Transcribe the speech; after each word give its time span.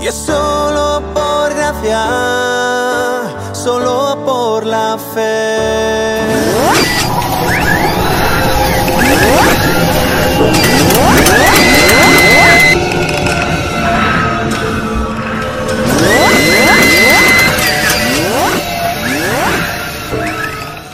Y 0.00 0.06
es 0.06 0.14
solo 0.14 1.02
por 1.12 1.52
gracia, 1.54 2.04
solo 3.52 4.22
por 4.24 4.64
la 4.64 4.96
fe. 5.14 6.18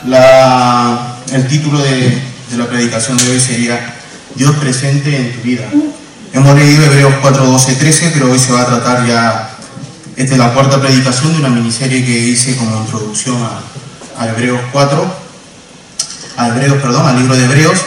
La, 0.07 1.17
el 1.31 1.47
título 1.47 1.79
de, 1.79 2.21
de 2.51 2.57
la 2.57 2.65
predicación 2.67 3.17
de 3.17 3.31
hoy 3.31 3.39
sería 3.39 3.95
Dios 4.35 4.55
presente 4.57 5.15
en 5.15 5.33
tu 5.33 5.41
vida. 5.41 5.69
Hemos 6.35 6.53
leído 6.53 6.83
Hebreos 6.83 7.13
4, 7.21 7.45
12, 7.45 7.75
13, 7.75 8.11
pero 8.13 8.29
hoy 8.29 8.37
se 8.37 8.51
va 8.51 8.63
a 8.63 8.65
tratar 8.65 9.07
ya, 9.07 9.51
esta 10.17 10.33
es 10.33 10.37
la 10.37 10.53
cuarta 10.53 10.81
predicación 10.81 11.31
de 11.31 11.39
una 11.39 11.47
miniserie 11.47 12.03
que 12.03 12.11
hice 12.11 12.57
como 12.57 12.75
introducción 12.81 13.37
a, 14.17 14.27
Hebreos 14.27 14.59
4, 14.73 15.15
a 16.35 16.47
Hebreos, 16.49 16.81
perdón, 16.81 17.07
al 17.07 17.17
libro 17.19 17.37
de 17.37 17.45
Hebreos, 17.45 17.79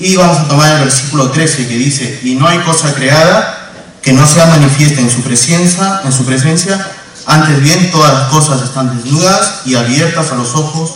y 0.00 0.16
vamos 0.16 0.38
a 0.38 0.48
tomar 0.48 0.72
el 0.76 0.84
versículo 0.84 1.32
13 1.32 1.68
que 1.68 1.76
dice, 1.76 2.20
y 2.22 2.34
no 2.34 2.48
hay 2.48 2.60
cosa 2.60 2.94
creada 2.94 3.70
que 4.00 4.14
no 4.14 4.26
sea 4.26 4.46
manifiesta 4.46 5.02
en 5.02 5.10
su 5.10 5.20
presencia, 5.20 6.00
en 6.02 6.12
su 6.12 6.24
presencia, 6.24 6.82
antes 7.26 7.62
bien 7.62 7.90
todas 7.90 8.14
las 8.14 8.28
cosas 8.28 8.62
están 8.62 8.96
desnudas 8.96 9.60
y 9.66 9.74
abiertas 9.74 10.32
a 10.32 10.36
los 10.36 10.54
ojos 10.54 10.94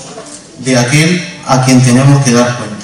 de 0.60 0.78
aquel 0.78 1.40
a 1.46 1.62
quien 1.62 1.84
tenemos 1.84 2.24
que 2.24 2.32
dar 2.32 2.56
cuenta. 2.56 2.75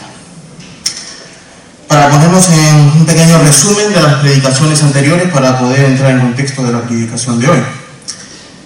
Para 1.92 2.08
ponernos 2.08 2.48
en 2.48 2.74
un 3.00 3.04
pequeño 3.04 3.38
resumen 3.40 3.92
de 3.92 4.00
las 4.00 4.14
predicaciones 4.14 4.82
anteriores 4.82 5.30
para 5.30 5.58
poder 5.58 5.84
entrar 5.84 6.12
en 6.12 6.20
contexto 6.20 6.62
de 6.62 6.72
la 6.72 6.80
predicación 6.80 7.38
de 7.38 7.48
hoy. 7.50 7.58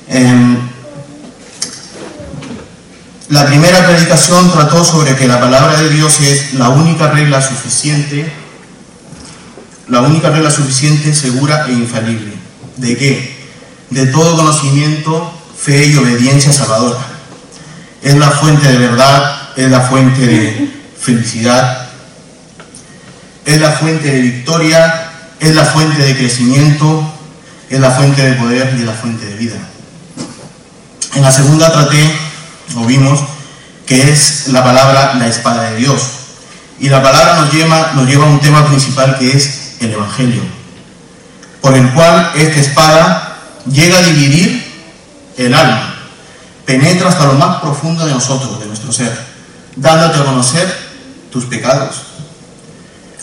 Eh, 0.06 0.56
la 3.30 3.46
primera 3.46 3.84
predicación 3.84 4.52
trató 4.52 4.84
sobre 4.84 5.16
que 5.16 5.26
la 5.26 5.40
palabra 5.40 5.76
de 5.82 5.88
Dios 5.88 6.20
es 6.20 6.54
la 6.54 6.68
única 6.68 7.10
regla 7.10 7.42
suficiente, 7.42 8.32
la 9.88 10.02
única 10.02 10.30
regla 10.30 10.52
suficiente, 10.52 11.12
segura 11.12 11.66
e 11.66 11.72
infalible. 11.72 12.32
¿De 12.76 12.96
qué? 12.96 13.44
De 13.90 14.06
todo 14.06 14.36
conocimiento, 14.36 15.32
fe 15.58 15.86
y 15.86 15.96
obediencia 15.96 16.52
salvadora. 16.52 17.00
Es 18.02 18.14
la 18.14 18.30
fuente 18.30 18.68
de 18.68 18.78
verdad, 18.78 19.48
es 19.56 19.68
la 19.68 19.80
fuente 19.80 20.24
de 20.24 20.70
felicidad, 20.96 21.85
es 23.46 23.60
la 23.60 23.70
fuente 23.70 24.10
de 24.10 24.20
victoria, 24.20 25.10
es 25.38 25.54
la 25.54 25.64
fuente 25.64 26.02
de 26.02 26.16
crecimiento, 26.16 27.12
es 27.70 27.80
la 27.80 27.92
fuente 27.92 28.22
de 28.22 28.34
poder 28.34 28.74
y 28.76 28.80
es 28.80 28.86
la 28.86 28.92
fuente 28.92 29.24
de 29.24 29.34
vida. 29.36 29.56
En 31.14 31.22
la 31.22 31.32
segunda 31.32 31.72
traté 31.72 32.12
o 32.76 32.84
vimos, 32.84 33.20
que 33.86 34.10
es 34.10 34.48
la 34.48 34.64
palabra 34.64 35.14
la 35.14 35.28
espada 35.28 35.70
de 35.70 35.76
Dios. 35.76 36.02
Y 36.80 36.88
la 36.88 37.02
palabra 37.02 37.36
nos 37.36 37.52
lleva, 37.52 37.92
nos 37.94 38.06
lleva 38.06 38.26
a 38.26 38.28
un 38.28 38.40
tema 38.40 38.66
principal 38.66 39.16
que 39.18 39.30
es 39.30 39.76
el 39.80 39.92
Evangelio, 39.92 40.42
por 41.60 41.74
el 41.74 41.88
cual 41.92 42.32
esta 42.34 42.60
espada 42.60 43.38
llega 43.70 43.98
a 43.98 44.02
dividir 44.02 44.62
el 45.38 45.54
alma, 45.54 45.94
penetra 46.64 47.08
hasta 47.08 47.26
lo 47.26 47.34
más 47.34 47.60
profundo 47.60 48.04
de 48.04 48.12
nosotros, 48.12 48.58
de 48.60 48.66
nuestro 48.66 48.92
ser, 48.92 49.16
dándote 49.76 50.18
a 50.18 50.24
conocer 50.24 50.76
tus 51.30 51.44
pecados, 51.44 52.05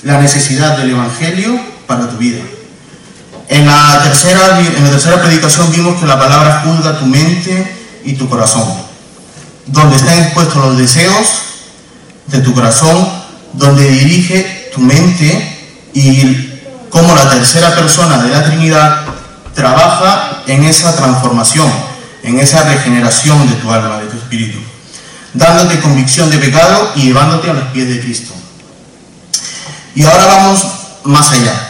la 0.03 0.19
necesidad 0.19 0.77
del 0.77 0.91
Evangelio 0.91 1.59
para 1.87 2.09
tu 2.09 2.17
vida. 2.17 2.41
En 3.49 3.65
la 3.65 4.01
tercera, 4.03 4.59
en 4.59 4.83
la 4.83 4.91
tercera 4.91 5.21
predicación 5.21 5.71
vimos 5.71 5.99
que 5.99 6.05
la 6.05 6.19
palabra 6.19 6.63
juzga 6.65 6.99
tu 6.99 7.05
mente 7.05 7.75
y 8.03 8.13
tu 8.13 8.27
corazón 8.27 8.93
donde 9.65 9.95
están 9.95 10.19
expuestos 10.19 10.55
los 10.57 10.77
deseos 10.77 11.27
de 12.27 12.39
tu 12.39 12.53
corazón, 12.53 13.07
donde 13.53 13.89
dirige 13.89 14.71
tu 14.73 14.81
mente 14.81 15.57
y 15.93 16.49
cómo 16.89 17.15
la 17.15 17.29
tercera 17.29 17.75
persona 17.75 18.17
de 18.23 18.29
la 18.29 18.43
Trinidad 18.43 19.01
trabaja 19.53 20.43
en 20.47 20.63
esa 20.63 20.95
transformación, 20.95 21.71
en 22.23 22.39
esa 22.39 22.63
regeneración 22.63 23.47
de 23.49 23.55
tu 23.55 23.71
alma, 23.71 23.99
de 23.99 24.07
tu 24.07 24.17
espíritu, 24.17 24.59
dándote 25.33 25.79
convicción 25.79 26.29
de 26.29 26.37
pecado 26.37 26.91
y 26.95 27.03
llevándote 27.03 27.49
a 27.49 27.53
los 27.53 27.65
pies 27.65 27.87
de 27.87 27.99
Cristo. 27.99 28.33
Y 29.95 30.03
ahora 30.03 30.25
vamos 30.25 30.65
más 31.03 31.31
allá. 31.31 31.69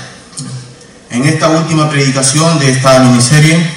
En 1.10 1.26
esta 1.26 1.50
última 1.50 1.90
predicación 1.90 2.58
de 2.60 2.72
esta 2.72 3.00
miniserie, 3.00 3.70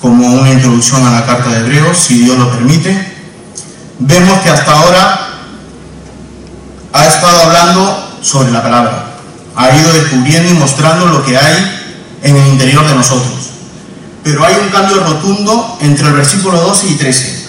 como 0.00 0.26
una 0.26 0.50
introducción 0.50 1.06
a 1.06 1.12
la 1.12 1.26
carta 1.26 1.50
de 1.50 1.60
Hebreos, 1.60 1.96
si 1.96 2.18
Dios 2.18 2.38
lo 2.38 2.50
permite. 2.50 3.14
Vemos 3.98 4.40
que 4.40 4.50
hasta 4.50 4.72
ahora 4.72 5.28
ha 6.92 7.06
estado 7.06 7.42
hablando 7.42 8.18
sobre 8.22 8.50
la 8.50 8.62
palabra, 8.62 9.04
ha 9.54 9.76
ido 9.76 9.92
descubriendo 9.92 10.50
y 10.50 10.54
mostrando 10.54 11.06
lo 11.06 11.24
que 11.24 11.36
hay 11.36 11.80
en 12.22 12.36
el 12.36 12.46
interior 12.48 12.86
de 12.86 12.94
nosotros. 12.94 13.50
Pero 14.24 14.44
hay 14.44 14.54
un 14.62 14.68
cambio 14.70 15.02
rotundo 15.04 15.78
entre 15.80 16.08
el 16.08 16.14
versículo 16.14 16.60
12 16.60 16.86
y 16.88 16.94
13. 16.94 17.48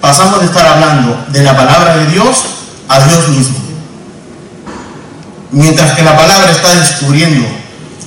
Pasamos 0.00 0.40
de 0.40 0.46
estar 0.46 0.66
hablando 0.66 1.26
de 1.28 1.42
la 1.42 1.56
palabra 1.56 1.96
de 1.96 2.06
Dios 2.06 2.44
a 2.88 3.00
Dios 3.00 3.28
mismo. 3.28 3.65
Mientras 5.52 5.92
que 5.92 6.02
la 6.02 6.16
palabra 6.16 6.50
está 6.50 6.74
descubriendo 6.74 7.46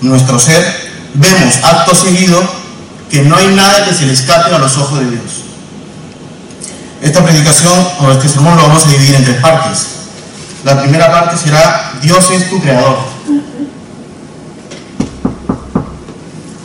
nuestro 0.02 0.40
ser, 0.40 0.64
vemos 1.14 1.56
acto 1.64 1.96
seguido 1.96 2.42
que 3.10 3.24
no 3.24 3.36
hay 3.36 3.48
nada 3.48 3.86
que 3.86 3.94
se 3.94 4.06
le 4.06 4.14
escape 4.14 4.54
a 4.54 4.60
los 4.60 4.78
ojos 4.78 5.00
de 5.00 5.12
Dios. 5.12 5.24
Esta 7.02 7.24
predicación 7.24 7.74
o 8.02 8.12
este 8.12 8.28
sermón 8.28 8.58
lo 8.58 8.64
vamos 8.64 8.86
a 8.86 8.90
dividir 8.90 9.16
en 9.16 9.24
tres 9.24 9.38
partes. 9.38 9.88
La 10.66 10.82
primera 10.82 11.10
parte 11.10 11.38
será 11.38 11.94
Dios 12.02 12.30
es 12.32 12.50
tu 12.50 12.62
creador. 12.62 12.98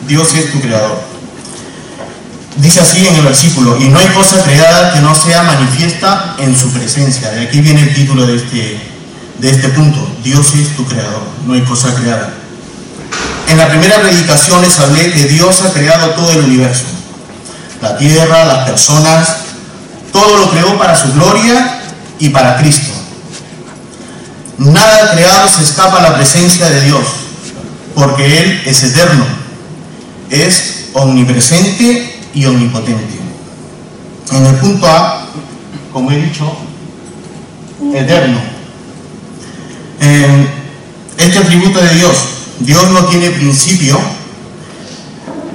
Dios 0.06 0.34
es 0.34 0.52
tu 0.52 0.60
creador. 0.60 1.14
Dice 2.56 2.80
así 2.80 3.06
en 3.06 3.16
el 3.16 3.22
versículo, 3.22 3.76
y 3.80 3.88
no 3.88 3.98
hay 3.98 4.08
cosa 4.08 4.42
creada 4.44 4.92
que 4.92 5.00
no 5.00 5.14
sea 5.14 5.42
manifiesta 5.42 6.36
en 6.38 6.56
su 6.56 6.70
presencia. 6.70 7.30
De 7.30 7.42
aquí 7.42 7.60
viene 7.60 7.82
el 7.82 7.94
título 7.94 8.26
de 8.26 8.36
este, 8.36 8.80
de 9.38 9.50
este 9.50 9.68
punto. 9.70 10.08
Dios 10.22 10.54
es 10.54 10.76
tu 10.76 10.84
creador, 10.86 11.22
no 11.46 11.54
hay 11.54 11.62
cosa 11.62 11.94
creada. 11.94 12.32
En 13.48 13.58
la 13.58 13.68
primera 13.68 14.00
predicación 14.00 14.62
les 14.62 14.78
hablé 14.78 15.12
que 15.12 15.24
Dios 15.24 15.62
ha 15.62 15.72
creado 15.72 16.10
todo 16.10 16.30
el 16.32 16.40
universo. 16.40 16.84
La 17.80 17.96
tierra, 17.98 18.44
las 18.46 18.68
personas, 18.68 19.36
todo 20.12 20.38
lo 20.38 20.50
creó 20.50 20.78
para 20.78 20.96
su 20.96 21.12
gloria 21.12 21.80
y 22.18 22.30
para 22.30 22.56
Cristo. 22.56 22.92
Nada 24.58 25.10
creado 25.12 25.48
se 25.48 25.62
escapa 25.62 25.98
a 25.98 26.02
la 26.02 26.14
presencia 26.14 26.70
de 26.70 26.80
Dios, 26.82 27.04
porque 27.94 28.42
Él 28.42 28.62
es 28.64 28.82
eterno, 28.84 29.24
es 30.30 30.86
omnipresente 30.92 32.20
y 32.32 32.46
omnipotente. 32.46 33.18
En 34.32 34.46
el 34.46 34.54
punto 34.56 34.86
A, 34.86 35.26
como 35.92 36.10
he 36.10 36.16
dicho, 36.16 36.56
eterno. 37.92 38.53
Este 40.00 41.38
atributo 41.38 41.80
de 41.80 41.94
Dios 41.94 42.34
Dios 42.60 42.90
no 42.90 43.04
tiene 43.06 43.30
principio, 43.30 43.98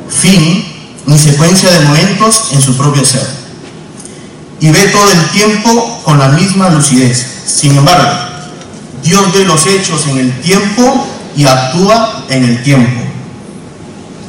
fin 0.10 0.66
ni 1.06 1.18
secuencia 1.18 1.72
de 1.72 1.86
momentos 1.86 2.50
en 2.52 2.62
su 2.62 2.78
propio 2.78 3.04
ser. 3.06 3.26
Y 4.60 4.70
ve 4.70 4.88
todo 4.90 5.10
el 5.10 5.30
tiempo 5.30 6.02
con 6.04 6.20
la 6.20 6.28
misma 6.30 6.70
lucidez. 6.70 7.26
Sin 7.46 7.78
embargo, 7.78 8.10
Dios 9.02 9.34
ve 9.34 9.46
los 9.46 9.66
hechos 9.66 10.06
en 10.08 10.18
el 10.18 10.42
tiempo 10.42 11.08
y 11.36 11.46
actúa 11.46 12.26
en 12.30 12.44
el 12.44 12.62
tiempo. 12.64 13.02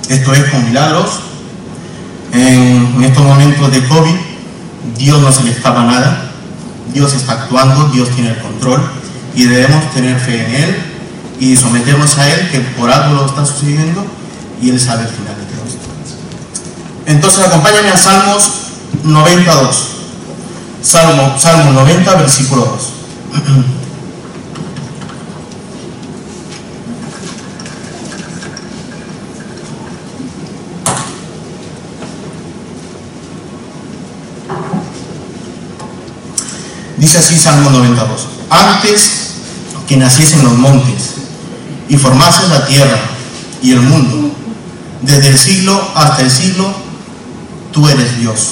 Esto 0.08 0.32
es 0.32 0.44
con 0.48 0.64
milagros. 0.64 1.10
En 2.32 3.02
estos 3.02 3.24
momentos 3.24 3.72
de 3.72 3.84
COVID, 3.84 4.14
Dios 4.96 5.20
no 5.20 5.32
se 5.32 5.42
le 5.42 5.50
escapa 5.50 5.82
nada. 5.82 6.30
Dios 6.94 7.12
está 7.12 7.32
actuando, 7.32 7.88
Dios 7.88 8.08
tiene 8.10 8.30
el 8.30 8.38
control 8.38 8.99
y 9.34 9.44
debemos 9.44 9.90
tener 9.92 10.18
fe 10.18 10.44
en 10.44 10.54
Él 10.54 10.76
y 11.38 11.56
someternos 11.56 12.18
a 12.18 12.28
Él, 12.28 12.50
que 12.50 12.60
por 12.60 12.90
algo 12.90 13.14
lo 13.14 13.26
está 13.26 13.46
sucediendo, 13.46 14.04
y 14.60 14.70
Él 14.70 14.80
sabe 14.80 15.02
el 15.02 15.08
final 15.08 15.34
de 15.36 15.44
todo. 15.44 15.60
Entonces 17.06 17.44
acompáñame 17.46 17.88
a 17.88 17.96
Salmos 17.96 18.50
92. 19.02 19.88
Salmo, 20.82 21.38
Salmo 21.38 21.72
90, 21.72 22.14
versículo 22.14 22.64
2. 22.64 22.92
Dice 36.98 37.18
así 37.18 37.36
Salmo 37.38 37.70
92. 37.70 38.39
Antes 38.50 39.10
que 39.88 39.96
naciesen 39.96 40.44
los 40.44 40.52
montes, 40.52 41.14
y 41.90 41.96
formases 41.96 42.48
la 42.48 42.64
tierra 42.66 42.98
y 43.62 43.72
el 43.72 43.80
mundo, 43.80 44.36
Desde 45.02 45.28
el 45.28 45.38
siglo 45.38 45.80
hasta 45.94 46.22
el 46.22 46.30
siglo, 46.30 46.74
tú 47.72 47.88
eres 47.88 48.18
Dios. 48.18 48.50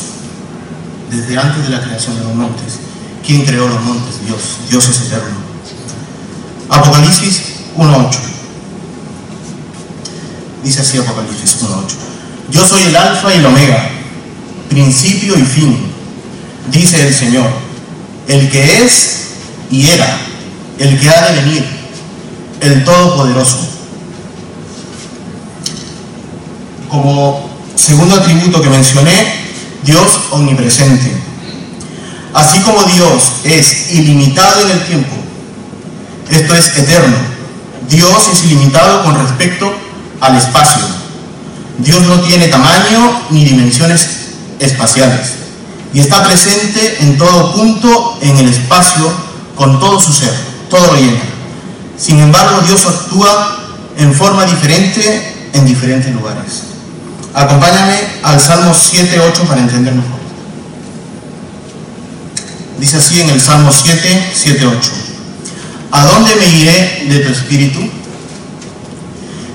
Desde 1.11 1.37
antes 1.37 1.63
de 1.65 1.69
la 1.69 1.83
creación 1.83 2.17
de 2.17 2.25
los 2.25 2.35
montes. 2.35 2.79
¿Quién 3.25 3.45
creó 3.45 3.69
los 3.69 3.83
montes? 3.83 4.25
Dios. 4.25 4.41
Dios 4.71 4.89
es 4.89 5.01
eterno. 5.03 5.37
Apocalipsis 6.71 7.43
1.8. 7.77 8.19
Dice 10.65 10.81
así 10.81 10.97
Apocalipsis 10.97 11.59
1.8. 11.63 11.95
Yo 12.51 12.67
soy 12.67 12.83
el 12.85 12.97
alfa 12.97 13.35
y 13.35 13.39
el 13.39 13.47
omega, 13.47 13.91
principio 14.71 15.39
y 15.39 15.43
fin, 15.43 15.79
dice 16.71 17.07
el 17.07 17.13
Señor, 17.13 17.47
el 18.27 18.51
que 18.51 18.85
es 18.85 19.28
y 19.71 19.87
era, 19.89 20.19
el 20.79 20.99
que 20.99 21.11
ha 21.11 21.31
de 21.31 21.41
venir, 21.41 21.65
el 22.61 22.85
Todopoderoso. 22.85 23.59
Como 26.89 27.51
segundo 27.75 28.17
atributo 28.17 28.63
que 28.63 28.71
mencioné, 28.71 29.13
Dios 29.85 30.21
omnipresente. 30.31 31.13
Así 32.35 32.61
como 32.61 32.83
Dios 32.85 33.33
es 33.45 33.93
ilimitado 33.93 34.63
en 34.63 34.71
el 34.71 34.85
tiempo, 34.87 35.17
esto 36.31 36.55
es 36.55 36.77
eterno, 36.77 37.17
Dios 37.89 38.29
es 38.33 38.45
ilimitado 38.45 39.05
con 39.05 39.19
respecto 39.19 39.73
al 40.21 40.37
espacio. 40.37 40.83
Dios 41.79 42.03
no 42.03 42.21
tiene 42.21 42.49
tamaño 42.49 43.23
ni 43.31 43.45
dimensiones 43.45 44.09
espaciales 44.59 45.39
y 45.95 46.01
está 46.01 46.25
presente 46.25 46.99
en 47.01 47.17
todo 47.17 47.55
punto 47.55 48.19
en 48.21 48.37
el 48.37 48.49
espacio 48.49 49.28
con 49.59 49.81
todo 49.81 50.01
su 50.01 50.13
ser, 50.13 50.33
todo 50.71 50.87
lo 50.87 50.95
llena. 50.95 51.21
Sin 51.99 52.21
embargo, 52.21 52.61
Dios 52.65 52.87
actúa 52.87 53.59
en 53.97 54.15
forma 54.15 54.45
diferente 54.45 55.35
en 55.53 55.67
diferentes 55.67 56.15
lugares. 56.15 56.63
Acompáñame 57.35 57.99
al 58.23 58.41
Salmo 58.41 58.73
7.8 58.73 59.49
para 59.49 59.61
entender 59.61 59.95
mejor. 59.95 60.19
Dice 62.79 62.99
así 62.99 63.21
en 63.21 63.31
el 63.31 63.41
Salmo 63.41 63.73
7, 63.73 64.33
7, 64.33 64.65
8. 64.65 64.91
¿A 65.91 66.05
dónde 66.07 66.37
me 66.37 66.47
iré 66.47 67.07
de 67.09 67.19
tu 67.19 67.33
espíritu? 67.33 67.81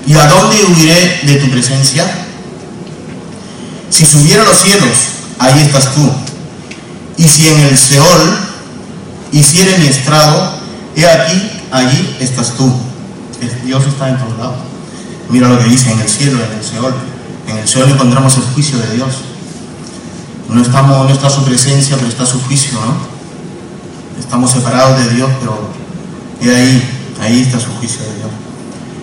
¿Y 0.06 0.14
a 0.14 0.26
dónde 0.26 0.64
huiré 0.64 1.20
de 1.22 1.36
tu 1.36 1.50
presencia? 1.50 2.04
Si 3.88 4.04
subiera 4.04 4.42
a 4.42 4.44
los 4.44 4.60
cielos, 4.60 4.90
ahí 5.38 5.62
estás 5.62 5.94
tú. 5.94 6.12
Y 7.16 7.26
si 7.26 7.48
en 7.48 7.60
el 7.60 7.78
Seol 7.78 8.53
hiciere 9.38 9.78
mi 9.78 9.88
estrado, 9.88 10.52
he 10.94 11.06
aquí, 11.06 11.50
allí 11.72 12.16
estás 12.20 12.54
tú. 12.54 12.72
Dios 13.64 13.84
está 13.86 14.08
en 14.08 14.18
todos 14.18 14.38
lados. 14.38 14.56
Mira 15.28 15.48
lo 15.48 15.58
que 15.58 15.64
dice 15.64 15.90
en 15.90 16.00
el 16.00 16.08
cielo, 16.08 16.38
en 16.38 16.58
el 16.58 16.64
Seol. 16.64 16.94
En 17.48 17.58
el 17.58 17.68
Seol 17.68 17.90
encontramos 17.90 18.36
el 18.36 18.44
juicio 18.44 18.78
de 18.78 18.94
Dios. 18.94 19.08
No, 20.48 20.62
estamos, 20.62 21.08
no 21.08 21.12
está 21.12 21.28
su 21.28 21.44
presencia, 21.44 21.96
pero 21.96 22.08
está 22.08 22.24
su 22.24 22.40
juicio, 22.42 22.72
¿no? 22.74 22.94
Estamos 24.20 24.50
separados 24.50 25.04
de 25.04 25.14
Dios, 25.14 25.28
pero 25.40 25.68
y 26.40 26.48
ahí, 26.48 26.82
ahí 27.20 27.42
está 27.42 27.58
su 27.58 27.72
juicio 27.72 28.00
de 28.02 28.14
Dios. 28.16 28.30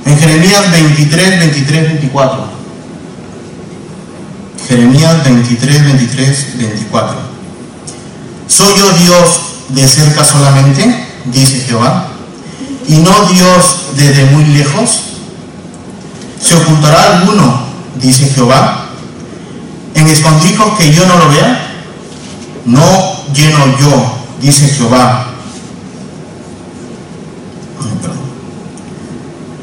En 0.06 0.18
Jeremías 0.18 0.72
23, 0.72 1.39
23, 1.39 1.84
24. 1.84 2.62
Jeremías 4.68 5.24
23, 5.25 5.84
23, 5.84 6.57
24. 6.57 7.18
¿Soy 8.48 8.74
yo 8.77 8.92
Dios 8.92 9.50
de 9.74 9.88
cerca 9.88 10.24
solamente? 10.24 11.06
Dice 11.26 11.62
Jehová. 11.68 12.08
¿Y 12.88 12.96
no 12.98 13.26
Dios 13.26 13.94
desde 13.96 14.26
muy 14.26 14.46
lejos? 14.46 15.02
¿Se 16.42 16.56
ocultará 16.56 17.20
alguno? 17.20 17.62
Dice 18.02 18.28
Jehová. 18.30 18.86
¿En 19.94 20.08
escondrijos 20.08 20.78
que 20.78 20.92
yo 20.92 21.06
no 21.06 21.18
lo 21.18 21.30
vea? 21.30 21.68
No 22.66 23.24
lleno 23.34 23.78
yo, 23.80 24.14
dice 24.42 24.68
Jehová. 24.68 25.28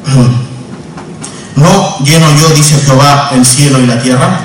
¿No 1.56 1.98
lleno 2.04 2.26
yo, 2.38 2.48
dice 2.50 2.78
Jehová, 2.84 3.30
el 3.32 3.44
cielo 3.44 3.80
y 3.80 3.86
la 3.86 4.00
tierra? 4.00 4.40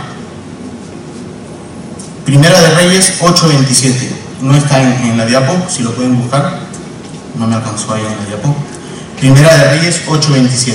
Primera 2.26 2.60
de 2.62 2.76
Reyes 2.76 3.14
8.27. 3.22 4.24
No 4.44 4.58
está 4.58 4.84
en, 4.84 5.18
la 5.18 5.26
diapo, 5.26 5.56
si 5.70 5.84
lo 5.84 5.96
pueden 5.96 6.22
buscar. 6.22 6.60
No 7.40 7.48
me 7.48 7.56
alcanzó 7.56 7.94
ahí 7.94 8.02
en 8.02 8.18
la 8.18 8.26
diapo. 8.26 8.54
Primera 9.18 9.56
de 9.56 9.78
Reyes 9.78 10.02
8.27. 10.06 10.74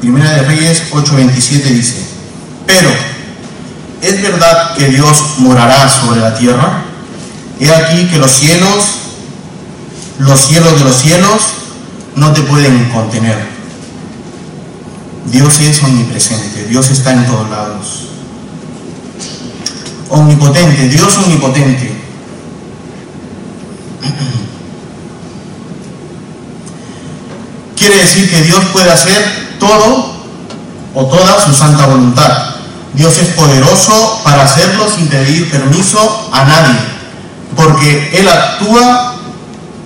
Primera 0.00 0.30
de 0.30 0.42
Reyes 0.42 0.82
8:27 0.90 1.62
dice, 1.62 2.02
pero 2.66 2.90
¿es 4.02 4.22
verdad 4.22 4.74
que 4.74 4.88
Dios 4.88 5.22
morará 5.38 5.88
sobre 5.88 6.20
la 6.20 6.34
tierra? 6.34 6.82
He 7.60 7.72
aquí 7.72 8.08
que 8.08 8.18
los 8.18 8.32
cielos, 8.32 8.84
los 10.18 10.40
cielos 10.40 10.78
de 10.80 10.84
los 10.84 10.96
cielos, 10.96 11.42
no 12.16 12.32
te 12.32 12.42
pueden 12.42 12.88
contener. 12.90 13.57
Dios 15.30 15.60
es 15.60 15.82
omnipresente, 15.82 16.64
Dios 16.66 16.90
está 16.90 17.12
en 17.12 17.26
todos 17.26 17.50
lados. 17.50 18.04
Omnipotente, 20.08 20.88
Dios 20.88 21.18
omnipotente. 21.18 21.92
Quiere 27.76 27.96
decir 27.96 28.30
que 28.30 28.42
Dios 28.42 28.64
puede 28.72 28.90
hacer 28.90 29.22
todo 29.60 30.14
o 30.94 31.06
toda 31.06 31.44
su 31.44 31.52
santa 31.52 31.86
voluntad. 31.86 32.54
Dios 32.94 33.18
es 33.18 33.28
poderoso 33.28 34.20
para 34.24 34.44
hacerlo 34.44 34.90
sin 34.90 35.08
pedir 35.08 35.50
permiso 35.50 36.30
a 36.32 36.44
nadie, 36.44 36.80
porque 37.54 38.18
Él 38.18 38.26
actúa 38.28 39.16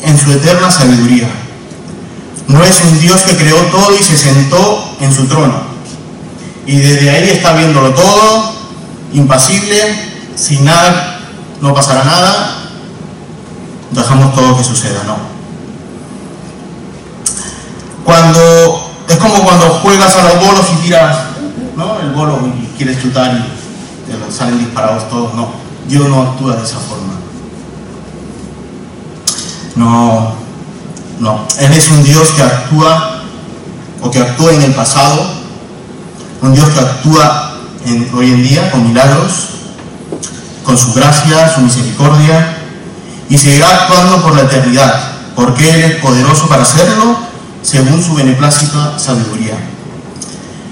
en 0.03 0.19
su 0.19 0.31
eterna 0.31 0.71
sabiduría. 0.71 1.29
No 2.47 2.63
es 2.63 2.81
un 2.83 3.01
Dios 3.01 3.23
que 3.23 3.37
creó 3.37 3.57
todo 3.67 3.97
y 3.99 4.03
se 4.03 4.17
sentó 4.17 4.92
en 5.03 5.13
su 5.13 5.27
trono. 5.27 5.55
Y 6.65 6.77
desde 6.77 7.11
ahí 7.11 7.31
está 7.31 7.53
viéndolo 7.53 7.93
todo, 7.93 8.53
impasible, 9.13 9.77
sin 10.37 10.65
nada, 10.65 11.19
no 11.61 11.75
pasará 11.75 12.05
nada, 12.05 12.57
dejamos 13.91 14.35
todo 14.35 14.57
que 14.57 14.65
suceda, 14.65 15.03
no. 15.05 15.17
Cuando 18.05 18.91
es 19.09 19.17
como 19.17 19.43
cuando 19.43 19.69
juegas 19.83 20.17
a 20.17 20.23
los 20.23 20.47
bolos 20.47 20.67
y 20.73 20.83
tiras 20.83 21.17
¿no? 21.77 22.01
el 22.01 22.11
bolo 22.11 22.39
y 22.47 22.67
quieres 22.77 23.01
chutar 23.01 23.33
y 23.35 24.33
salen 24.33 24.59
disparados 24.59 25.09
todos, 25.11 25.35
no. 25.35 25.51
Dios 25.89 26.09
no 26.09 26.23
actúa 26.23 26.55
de 26.55 26.63
esa 26.63 26.79
forma. 26.79 27.13
No, 29.75 30.33
no. 31.19 31.47
Él 31.59 31.73
es 31.73 31.91
un 31.91 32.05
Dios 32.05 32.31
que 32.31 32.43
actúa 32.43 33.12
o 34.03 34.11
que 34.11 34.19
actúa 34.19 34.53
en 34.53 34.63
el 34.63 34.75
pasado, 34.75 35.25
un 36.43 36.55
Dios 36.55 36.69
que 36.71 36.81
actúa 36.81 37.55
hoy 38.15 38.33
en 38.33 38.43
día 38.43 38.71
con 38.71 38.87
milagros, 38.89 39.49
con 40.65 40.77
su 40.77 40.93
gracia, 40.93 41.55
su 41.55 41.61
misericordia, 41.61 42.59
y 43.29 43.39
seguirá 43.39 43.69
actuando 43.69 44.23
por 44.23 44.35
la 44.35 44.43
eternidad, 44.43 45.13
porque 45.35 45.71
Él 45.71 45.83
es 45.85 45.95
poderoso 45.97 46.49
para 46.49 46.63
hacerlo 46.63 47.17
según 47.63 48.03
su 48.03 48.15
beneplácita 48.15 48.99
sabiduría. 48.99 49.55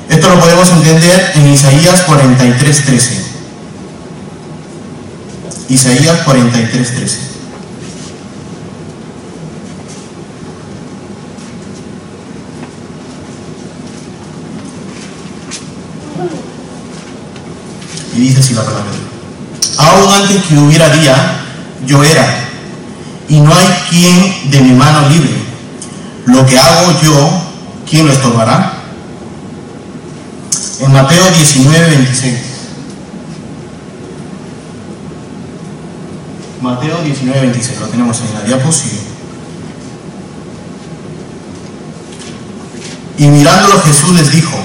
Esto 0.09 0.29
lo 0.29 0.41
podemos 0.41 0.69
entender 0.71 1.33
en 1.37 1.49
Isaías 1.49 2.05
43:13. 2.07 3.23
Isaías 5.69 6.27
43:13. 6.27 7.31
Y 18.17 18.29
dice 18.41 18.55
la 18.55 18.65
palabra. 18.65 18.85
Aún 19.77 20.13
antes 20.13 20.43
que 20.45 20.57
hubiera 20.57 20.89
día, 20.89 21.15
yo 21.87 22.03
era, 22.03 22.27
y 23.29 23.39
no 23.41 23.55
hay 23.55 23.67
quien 23.91 24.51
de 24.51 24.61
mi 24.61 24.73
mano 24.73 25.09
libre. 25.09 25.31
Lo 26.27 26.45
que 26.47 26.59
hago 26.59 26.93
yo, 27.03 27.43
¿quién 27.89 28.07
lo 28.07 28.13
estorbará? 28.13 28.75
En 30.81 30.93
Mateo 30.93 31.31
19, 31.31 31.89
26. 31.89 32.35
Mateo 36.63 37.03
19, 37.03 37.41
26. 37.41 37.81
Lo 37.81 37.87
tenemos 37.89 38.21
en 38.21 38.35
la 38.35 38.43
diapositiva. 38.43 39.03
Y 43.19 43.27
mirándolo 43.27 43.83
Jesús 43.83 44.15
les 44.15 44.33
dijo, 44.33 44.57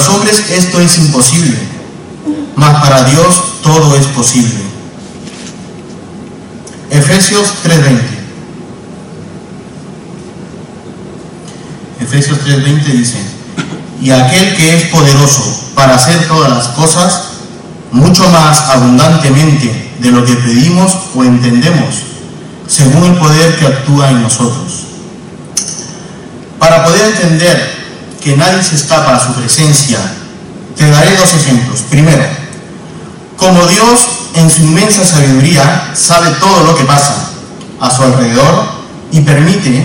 los 0.00 0.08
hombres 0.08 0.42
esto 0.50 0.80
es 0.80 0.96
imposible, 0.96 1.58
mas 2.56 2.80
para 2.80 3.04
Dios 3.04 3.62
todo 3.62 3.94
es 3.96 4.06
posible. 4.06 4.60
Efesios 6.90 7.52
3:20. 7.62 8.00
Efesios 12.00 12.38
3:20 12.46 12.92
dice, 12.92 13.18
y 14.00 14.10
aquel 14.10 14.56
que 14.56 14.76
es 14.78 14.84
poderoso 14.84 15.42
para 15.74 15.96
hacer 15.96 16.26
todas 16.26 16.50
las 16.50 16.68
cosas, 16.68 17.24
mucho 17.92 18.26
más 18.30 18.58
abundantemente 18.70 19.90
de 19.98 20.10
lo 20.10 20.24
que 20.24 20.32
pedimos 20.32 20.96
o 21.14 21.24
entendemos, 21.24 21.94
según 22.66 23.04
el 23.04 23.18
poder 23.18 23.58
que 23.58 23.66
actúa 23.66 24.08
en 24.08 24.22
nosotros. 24.22 24.86
Para 26.58 26.86
poder 26.86 27.14
entender 27.14 27.79
que 28.20 28.36
nadie 28.36 28.62
se 28.62 28.76
escapa 28.76 29.16
a 29.16 29.20
su 29.20 29.32
presencia, 29.34 29.98
te 30.76 30.90
daré 30.90 31.16
dos 31.16 31.34
ejemplos. 31.34 31.80
Primero, 31.90 32.24
como 33.36 33.66
Dios 33.66 34.06
en 34.34 34.50
su 34.50 34.62
inmensa 34.62 35.04
sabiduría 35.04 35.92
sabe 35.94 36.30
todo 36.38 36.64
lo 36.64 36.76
que 36.76 36.84
pasa 36.84 37.30
a 37.80 37.90
su 37.90 38.02
alrededor 38.02 38.64
y 39.10 39.20
permite 39.20 39.84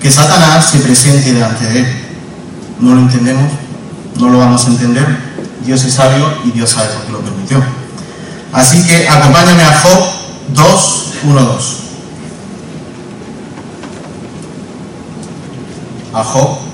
que 0.00 0.10
Satanás 0.10 0.66
se 0.70 0.78
presente 0.78 1.32
delante 1.32 1.64
de 1.66 1.80
él. 1.80 2.02
No 2.78 2.94
lo 2.94 3.00
entendemos, 3.00 3.50
no 4.18 4.30
lo 4.30 4.38
vamos 4.38 4.64
a 4.64 4.68
entender. 4.68 5.04
Dios 5.64 5.84
es 5.84 5.94
sabio 5.94 6.32
y 6.44 6.52
Dios 6.52 6.70
sabe 6.70 6.88
por 6.88 7.04
qué 7.06 7.12
lo 7.12 7.20
permitió. 7.20 7.62
Así 8.52 8.86
que 8.86 9.08
acompáñame 9.08 9.62
a 9.62 9.80
Job 9.80 10.04
2, 10.54 11.12
1, 11.24 11.42
2. 11.42 11.76
A 16.14 16.24
Job 16.24 16.65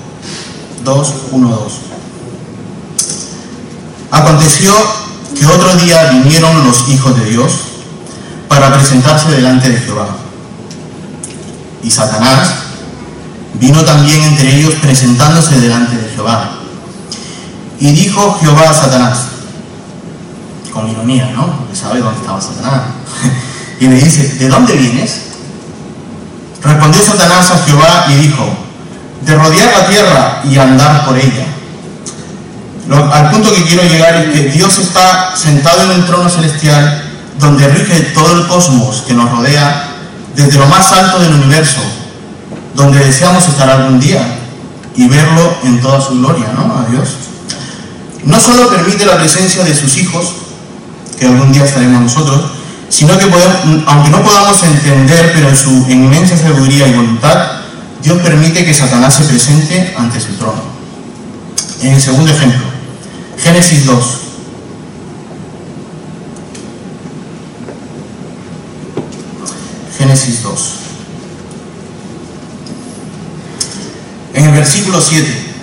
2, 0.83 1.13
1, 1.31 1.47
2. 1.49 1.73
Aconteció 4.11 4.73
que 5.37 5.45
otro 5.45 5.75
día 5.77 6.11
vinieron 6.11 6.65
los 6.65 6.87
hijos 6.89 7.17
de 7.19 7.25
Dios 7.25 7.51
para 8.47 8.71
presentarse 8.73 9.31
delante 9.31 9.69
de 9.69 9.79
Jehová. 9.79 10.07
Y 11.81 11.89
Satanás 11.89 12.49
vino 13.55 13.83
también 13.83 14.21
entre 14.23 14.55
ellos 14.55 14.75
presentándose 14.75 15.59
delante 15.59 15.97
de 15.97 16.09
Jehová. 16.09 16.59
Y 17.79 17.91
dijo 17.91 18.37
Jehová 18.39 18.69
a 18.69 18.73
Satanás, 18.73 19.19
con 20.71 20.89
ironía, 20.89 21.31
¿no? 21.31 21.57
Porque 21.57 21.75
sabe 21.75 21.99
dónde 21.99 22.19
estaba 22.19 22.39
Satanás. 22.39 22.81
y 23.79 23.87
le 23.87 23.95
dice, 23.95 24.27
¿de 24.35 24.47
dónde 24.47 24.73
vienes? 24.73 25.21
Respondió 26.61 27.01
Satanás 27.01 27.51
a 27.51 27.57
Jehová 27.59 28.05
y 28.09 28.13
dijo, 28.15 28.62
de 29.25 29.35
rodear 29.35 29.71
la 29.79 29.87
tierra 29.87 30.41
y 30.49 30.57
andar 30.57 31.05
por 31.05 31.17
ella. 31.17 31.45
Al 33.11 33.31
punto 33.31 33.53
que 33.53 33.63
quiero 33.63 33.83
llegar 33.83 34.15
es 34.17 34.33
que 34.33 34.49
Dios 34.49 34.77
está 34.77 35.35
sentado 35.35 35.83
en 35.83 35.91
el 35.91 36.05
trono 36.05 36.29
celestial 36.29 37.03
donde 37.39 37.67
rige 37.67 37.99
todo 38.13 38.39
el 38.39 38.47
cosmos 38.47 39.03
que 39.07 39.13
nos 39.13 39.31
rodea, 39.31 39.89
desde 40.35 40.59
lo 40.59 40.67
más 40.67 40.91
alto 40.91 41.19
del 41.19 41.33
universo, 41.33 41.81
donde 42.75 42.99
deseamos 42.99 43.47
estar 43.47 43.69
algún 43.69 43.99
día 43.99 44.39
y 44.95 45.07
verlo 45.07 45.57
en 45.63 45.81
toda 45.81 46.01
su 46.01 46.19
gloria, 46.19 46.47
¿no? 46.55 46.63
A 46.77 46.89
Dios. 46.89 47.09
No 48.23 48.39
solo 48.39 48.69
permite 48.69 49.05
la 49.05 49.17
presencia 49.17 49.63
de 49.63 49.75
sus 49.75 49.97
hijos, 49.97 50.33
que 51.19 51.25
algún 51.25 51.51
día 51.51 51.65
estaremos 51.65 52.01
nosotros, 52.01 52.51
sino 52.89 53.17
que 53.17 53.25
aunque 53.87 54.09
no 54.09 54.21
podamos 54.21 54.61
entender, 54.63 55.31
pero 55.33 55.49
en 55.49 55.55
su 55.55 55.85
inmensa 55.89 56.37
sabiduría 56.37 56.87
y 56.87 56.93
voluntad, 56.93 57.62
Dios 58.03 58.21
permite 58.21 58.65
que 58.65 58.73
Satanás 58.73 59.15
se 59.15 59.23
presente 59.23 59.93
ante 59.97 60.19
su 60.19 60.33
trono. 60.33 60.61
En 61.81 61.93
el 61.93 62.01
segundo 62.01 62.31
ejemplo, 62.31 62.65
Génesis 63.41 63.85
2. 63.85 64.05
Génesis 69.97 70.43
2. 70.43 70.73
En 74.33 74.45
el 74.45 74.51
versículo 74.51 74.99
7. 74.99 75.53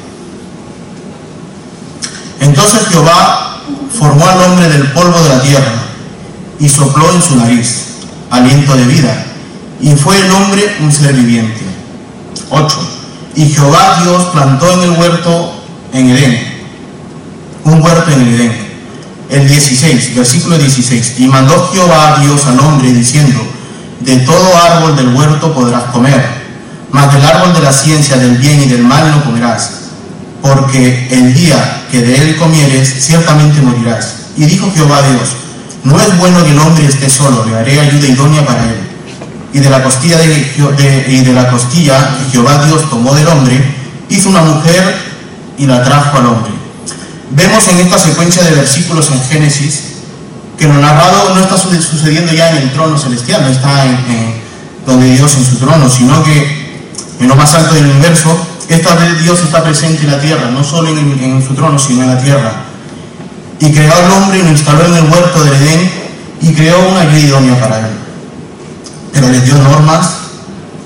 Entonces 2.40 2.86
Jehová 2.88 3.62
formó 3.98 4.26
al 4.26 4.40
hombre 4.42 4.68
del 4.68 4.92
polvo 4.92 5.20
de 5.20 5.28
la 5.28 5.42
tierra 5.42 5.74
y 6.58 6.68
sopló 6.68 7.12
en 7.12 7.22
su 7.22 7.36
nariz 7.36 7.90
aliento 8.30 8.76
de 8.76 8.84
vida, 8.84 9.26
y 9.80 9.94
fue 9.96 10.16
el 10.18 10.30
hombre 10.30 10.76
un 10.80 10.92
ser 10.92 11.12
viviente. 11.12 11.79
8. 12.50 12.78
Y 13.36 13.48
Jehová 13.48 14.00
Dios 14.02 14.24
plantó 14.32 14.70
en 14.72 14.82
el 14.82 14.98
huerto 14.98 15.52
en 15.92 16.10
Edén, 16.10 16.38
un 17.64 17.80
huerto 17.80 18.10
en 18.10 18.34
Edén. 18.34 18.70
El 19.30 19.48
16, 19.48 20.16
versículo 20.16 20.58
16. 20.58 21.14
Y 21.18 21.28
mandó 21.28 21.70
Jehová 21.72 22.18
Dios 22.20 22.44
al 22.46 22.58
hombre 22.58 22.92
diciendo, 22.92 23.40
de 24.00 24.16
todo 24.18 24.56
árbol 24.56 24.96
del 24.96 25.14
huerto 25.14 25.54
podrás 25.54 25.84
comer, 25.84 26.24
mas 26.90 27.12
del 27.12 27.24
árbol 27.24 27.54
de 27.54 27.60
la 27.60 27.72
ciencia 27.72 28.16
del 28.16 28.38
bien 28.38 28.62
y 28.62 28.66
del 28.66 28.82
mal 28.82 29.08
no 29.10 29.24
comerás, 29.24 29.70
porque 30.42 31.08
el 31.10 31.32
día 31.32 31.84
que 31.90 32.02
de 32.02 32.16
él 32.16 32.36
comieres, 32.36 32.92
ciertamente 32.98 33.60
morirás. 33.60 34.16
Y 34.36 34.44
dijo 34.46 34.72
Jehová 34.74 35.02
Dios, 35.02 35.36
no 35.84 36.00
es 36.00 36.18
bueno 36.18 36.42
que 36.44 36.50
el 36.50 36.58
hombre 36.58 36.86
esté 36.86 37.08
solo, 37.08 37.44
le 37.44 37.56
haré 37.56 37.80
ayuda 37.80 38.08
idónea 38.08 38.44
para 38.44 38.64
él. 38.64 38.89
Y 39.52 39.58
de 39.58 39.68
la 39.68 39.82
costilla 39.82 40.16
de, 40.18 41.04
y 41.08 41.20
de 41.20 41.32
la 41.32 41.48
costilla 41.50 42.16
que 42.16 42.32
Jehová 42.32 42.64
Dios 42.64 42.88
tomó 42.88 43.14
del 43.14 43.26
hombre, 43.26 43.60
hizo 44.08 44.28
una 44.28 44.42
mujer 44.42 44.96
y 45.58 45.66
la 45.66 45.82
trajo 45.82 46.18
al 46.18 46.26
hombre. 46.26 46.52
Vemos 47.30 47.66
en 47.68 47.78
esta 47.78 47.98
secuencia 47.98 48.42
de 48.42 48.52
versículos 48.52 49.10
en 49.10 49.22
Génesis 49.22 49.90
que 50.60 50.66
lo 50.66 50.74
narrado 50.74 51.34
no 51.34 51.40
está 51.40 51.56
sucediendo 51.56 52.32
ya 52.34 52.50
en 52.50 52.58
el 52.58 52.72
trono 52.72 52.98
celestial, 52.98 53.42
no 53.42 53.48
está 53.48 53.86
en, 53.86 53.96
donde 54.86 55.16
Dios 55.16 55.34
en 55.36 55.46
su 55.46 55.56
trono, 55.56 55.88
sino 55.88 56.22
que 56.22 56.70
en 57.18 57.28
lo 57.28 57.34
más 57.34 57.54
alto 57.54 57.74
del 57.74 57.86
universo, 57.86 58.28
esta 58.68 58.94
vez 58.94 59.22
Dios 59.22 59.40
está 59.40 59.64
presente 59.64 60.02
en 60.02 60.10
la 60.10 60.20
tierra, 60.20 60.50
no 60.50 60.62
solo 60.62 60.90
en, 60.90 61.42
su 61.46 61.54
trono, 61.54 61.78
sino 61.78 62.02
en 62.02 62.14
la 62.14 62.18
tierra. 62.18 62.52
Y 63.58 63.72
creó 63.72 63.94
al 63.94 64.10
hombre 64.10 64.40
y 64.40 64.42
lo 64.42 64.50
instaló 64.50 64.84
en 64.84 64.94
el 64.96 65.10
huerto 65.10 65.42
del 65.42 65.54
Edén 65.54 65.90
y 66.42 66.52
creó 66.52 66.90
una 66.90 67.06
guía 67.06 67.20
idónea 67.20 67.58
para 67.58 67.78
él. 67.78 67.99
Pero 69.12 69.28
les 69.28 69.44
dio 69.44 69.56
normas, 69.56 70.08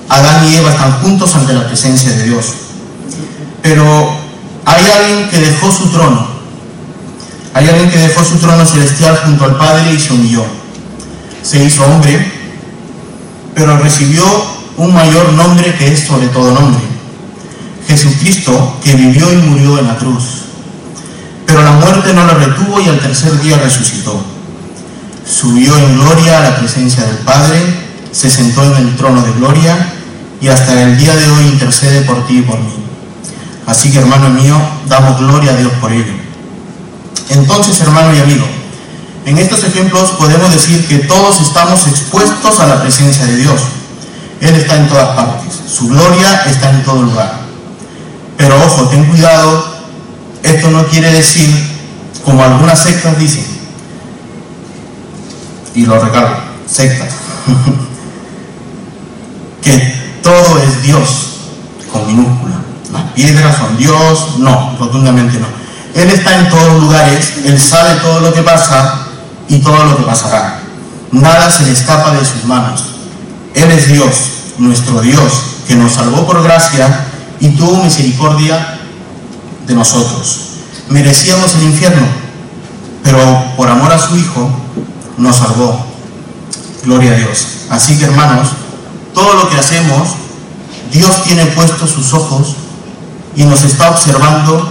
Adán 0.09 0.47
y 0.49 0.55
Eva 0.55 0.71
están 0.71 0.91
juntos 1.01 1.35
ante 1.35 1.53
la 1.53 1.67
presencia 1.67 2.11
de 2.11 2.23
Dios. 2.23 2.45
Pero 3.61 3.83
hay 4.65 4.85
alguien 4.89 5.29
que 5.29 5.39
dejó 5.39 5.71
su 5.71 5.89
trono, 5.89 6.27
hay 7.53 7.69
alguien 7.69 7.89
que 7.89 7.97
dejó 7.97 8.23
su 8.23 8.37
trono 8.37 8.65
celestial 8.65 9.17
junto 9.23 9.45
al 9.45 9.57
Padre 9.57 9.93
y 9.93 9.99
se 9.99 10.13
humilló. 10.13 10.45
Se 11.41 11.63
hizo 11.63 11.85
hombre, 11.85 12.31
pero 13.53 13.77
recibió 13.77 14.25
un 14.77 14.93
mayor 14.93 15.31
nombre 15.33 15.73
que 15.75 15.93
es 15.93 16.01
sobre 16.01 16.27
todo 16.27 16.51
nombre. 16.51 16.83
Jesucristo, 17.87 18.77
que 18.83 18.95
vivió 18.95 19.31
y 19.31 19.37
murió 19.37 19.79
en 19.79 19.87
la 19.87 19.95
cruz. 19.95 20.23
Pero 21.45 21.61
la 21.61 21.71
muerte 21.71 22.13
no 22.13 22.25
lo 22.25 22.33
retuvo 22.33 22.81
y 22.81 22.89
al 22.89 22.99
tercer 22.99 23.39
día 23.41 23.57
resucitó. 23.57 24.21
Subió 25.25 25.77
en 25.77 25.99
gloria 25.99 26.39
a 26.39 26.49
la 26.49 26.57
presencia 26.57 27.05
del 27.05 27.17
Padre, 27.17 27.84
se 28.15 28.29
sentó 28.29 28.63
en 28.63 28.77
el 28.77 28.95
trono 28.95 29.21
de 29.21 29.33
gloria 29.33 29.91
y 30.39 30.47
hasta 30.47 30.81
el 30.81 30.97
día 30.97 31.13
de 31.13 31.29
hoy 31.31 31.47
intercede 31.47 32.01
por 32.01 32.25
ti 32.25 32.37
y 32.37 32.41
por 32.43 32.57
mí. 32.57 32.73
Así 33.65 33.91
que 33.91 33.99
hermano 33.99 34.29
mío, 34.29 34.55
damos 34.87 35.19
gloria 35.19 35.51
a 35.51 35.57
Dios 35.57 35.73
por 35.81 35.91
ello. 35.91 36.13
Entonces, 37.29 37.81
hermano 37.81 38.15
y 38.15 38.19
amigo, 38.19 38.45
en 39.25 39.37
estos 39.37 39.65
ejemplos 39.65 40.11
podemos 40.11 40.49
decir 40.49 40.87
que 40.87 40.99
todos 40.99 41.41
estamos 41.41 41.87
expuestos 41.87 42.59
a 42.61 42.67
la 42.67 42.81
presencia 42.81 43.25
de 43.25 43.35
Dios. 43.35 43.59
Él 44.39 44.55
está 44.55 44.77
en 44.77 44.87
todas 44.87 45.09
partes, 45.15 45.53
su 45.69 45.89
gloria 45.89 46.43
está 46.45 46.69
en 46.69 46.83
todo 46.83 47.01
lugar. 47.01 47.41
Pero 48.37 48.55
ojo, 48.65 48.87
ten 48.87 49.03
cuidado, 49.05 49.75
esto 50.41 50.69
no 50.69 50.85
quiere 50.85 51.11
decir, 51.11 51.49
como 52.23 52.43
algunas 52.43 52.79
sectas 52.79 53.17
dicen, 53.17 53.45
y 55.73 55.85
lo 55.85 55.99
recargo, 55.99 56.37
sectas, 56.65 57.09
que 59.65 60.19
todo 60.21 60.59
es 60.59 60.83
Dios, 60.83 61.09
con 61.91 62.05
minúscula. 62.07 62.55
Las 62.93 63.11
piedras 63.13 63.57
son 63.57 63.75
Dios, 63.77 64.37
no, 64.37 64.77
rotundamente 64.79 65.39
no. 65.39 65.47
Él 65.95 66.09
está 66.11 66.39
en 66.39 66.49
todos 66.49 66.81
lugares, 66.81 67.33
Él 67.43 67.59
sabe 67.59 67.95
todo 67.95 68.19
lo 68.19 68.31
que 68.31 68.43
pasa 68.43 69.07
y 69.49 69.57
todo 69.59 69.83
lo 69.85 69.97
que 69.97 70.03
pasará. 70.03 70.61
Nada 71.11 71.49
se 71.49 71.63
le 71.63 71.71
escapa 71.71 72.11
de 72.11 72.23
sus 72.23 72.45
manos. 72.45 72.83
Él 73.55 73.71
es 73.71 73.87
Dios, 73.87 74.15
nuestro 74.59 75.01
Dios, 75.01 75.31
que 75.67 75.75
nos 75.75 75.93
salvó 75.93 76.27
por 76.27 76.43
gracia 76.43 77.07
y 77.39 77.49
tuvo 77.49 77.83
misericordia 77.83 78.79
de 79.65 79.73
nosotros. 79.73 80.41
Merecíamos 80.89 81.55
el 81.55 81.63
infierno, 81.63 82.05
pero 83.03 83.45
por 83.57 83.67
amor 83.67 83.91
a 83.91 83.97
su 83.97 84.15
Hijo 84.15 84.49
nos 85.17 85.37
salvó. 85.37 85.85
Gloria 86.83 87.13
a 87.13 87.15
Dios. 87.15 87.47
Así 87.69 87.97
que 87.97 88.05
hermanos, 88.05 88.49
todo 89.15 89.33
lo 89.33 89.49
que 89.49 89.57
hacemos, 89.57 90.09
Dios 90.91 91.23
tiene 91.23 91.45
puestos 91.47 91.89
sus 91.89 92.13
ojos 92.13 92.55
y 93.35 93.43
nos 93.43 93.63
está 93.63 93.89
observando 93.89 94.69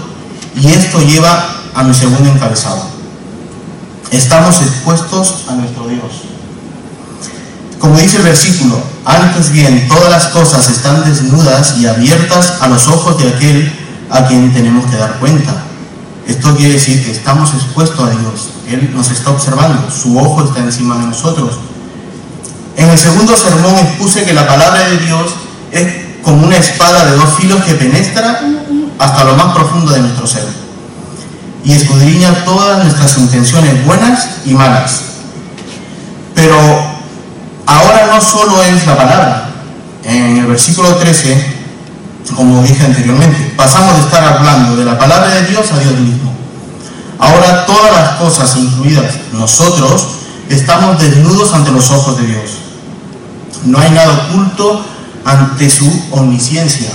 y 0.54 0.68
esto 0.68 1.00
lleva 1.00 1.56
a 1.74 1.82
mi 1.82 1.92
segundo 1.92 2.30
encabezado. 2.30 2.86
Estamos 4.10 4.62
expuestos 4.62 5.44
a 5.48 5.54
nuestro 5.54 5.88
Dios. 5.88 6.22
Como 7.80 7.98
dice 7.98 8.18
el 8.18 8.22
versículo, 8.22 8.80
antes 9.04 9.50
bien 9.50 9.88
todas 9.88 10.10
las 10.10 10.26
cosas 10.28 10.68
están 10.70 11.04
desnudas 11.04 11.76
y 11.78 11.86
abiertas 11.86 12.62
a 12.62 12.68
los 12.68 12.86
ojos 12.88 13.18
de 13.18 13.28
aquel 13.28 13.72
a 14.10 14.24
quien 14.26 14.52
tenemos 14.52 14.88
que 14.90 14.96
dar 14.96 15.18
cuenta. 15.18 15.64
Esto 16.26 16.54
quiere 16.56 16.74
decir 16.74 17.04
que 17.04 17.10
estamos 17.10 17.52
expuestos 17.52 18.00
a 18.00 18.10
Dios. 18.10 18.50
Él 18.68 18.90
nos 18.94 19.10
está 19.10 19.30
observando, 19.30 19.90
su 19.90 20.16
ojo 20.18 20.44
está 20.44 20.60
encima 20.60 20.96
de 20.96 21.06
nosotros. 21.06 21.58
En 22.76 22.90
el 22.90 22.98
segundo 22.98 23.36
sermón 23.36 23.76
expuse 23.76 24.24
que 24.24 24.32
la 24.32 24.46
palabra 24.46 24.88
de 24.88 24.98
Dios 24.98 25.34
es 25.70 25.86
como 26.22 26.46
una 26.46 26.56
espada 26.56 27.04
de 27.04 27.16
dos 27.16 27.34
filos 27.38 27.62
que 27.64 27.74
penetra 27.74 28.40
hasta 28.98 29.24
lo 29.24 29.36
más 29.36 29.54
profundo 29.54 29.92
de 29.92 30.00
nuestro 30.00 30.26
ser 30.26 30.64
y 31.64 31.72
escudriña 31.72 32.44
todas 32.44 32.84
nuestras 32.84 33.16
intenciones 33.18 33.84
buenas 33.86 34.28
y 34.44 34.52
malas. 34.52 35.00
Pero 36.34 36.56
ahora 37.66 38.06
no 38.12 38.20
solo 38.20 38.62
es 38.62 38.86
la 38.86 38.96
palabra. 38.96 39.50
En 40.04 40.36
el 40.36 40.46
versículo 40.46 40.94
13, 40.96 41.54
como 42.36 42.62
dije 42.62 42.84
anteriormente, 42.84 43.54
pasamos 43.56 43.96
de 43.96 44.02
estar 44.02 44.22
hablando 44.22 44.76
de 44.76 44.84
la 44.84 44.98
palabra 44.98 45.28
de 45.28 45.46
Dios 45.46 45.72
a 45.72 45.78
Dios 45.78 45.94
mismo. 45.94 46.34
Ahora 47.18 47.64
todas 47.64 47.92
las 47.92 48.10
cosas, 48.16 48.54
incluidas 48.56 49.14
nosotros, 49.32 50.06
estamos 50.50 51.00
desnudos 51.00 51.54
ante 51.54 51.70
los 51.70 51.90
ojos 51.90 52.18
de 52.18 52.26
Dios. 52.26 52.50
No 53.64 53.78
hay 53.78 53.90
nada 53.90 54.28
oculto 54.28 54.84
ante 55.24 55.70
su 55.70 55.90
omnisciencia. 56.10 56.88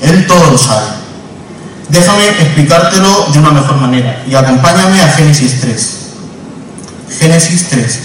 Él 0.00 0.26
todo 0.26 0.50
lo 0.50 0.58
sabe. 0.58 0.86
Déjame 1.88 2.28
explicártelo 2.28 3.26
de 3.32 3.38
una 3.38 3.50
mejor 3.50 3.76
manera 3.76 4.22
y 4.28 4.34
acompáñame 4.34 5.00
a 5.00 5.08
Génesis 5.08 5.60
3. 5.60 5.96
Génesis 7.20 7.68
3. 7.70 8.00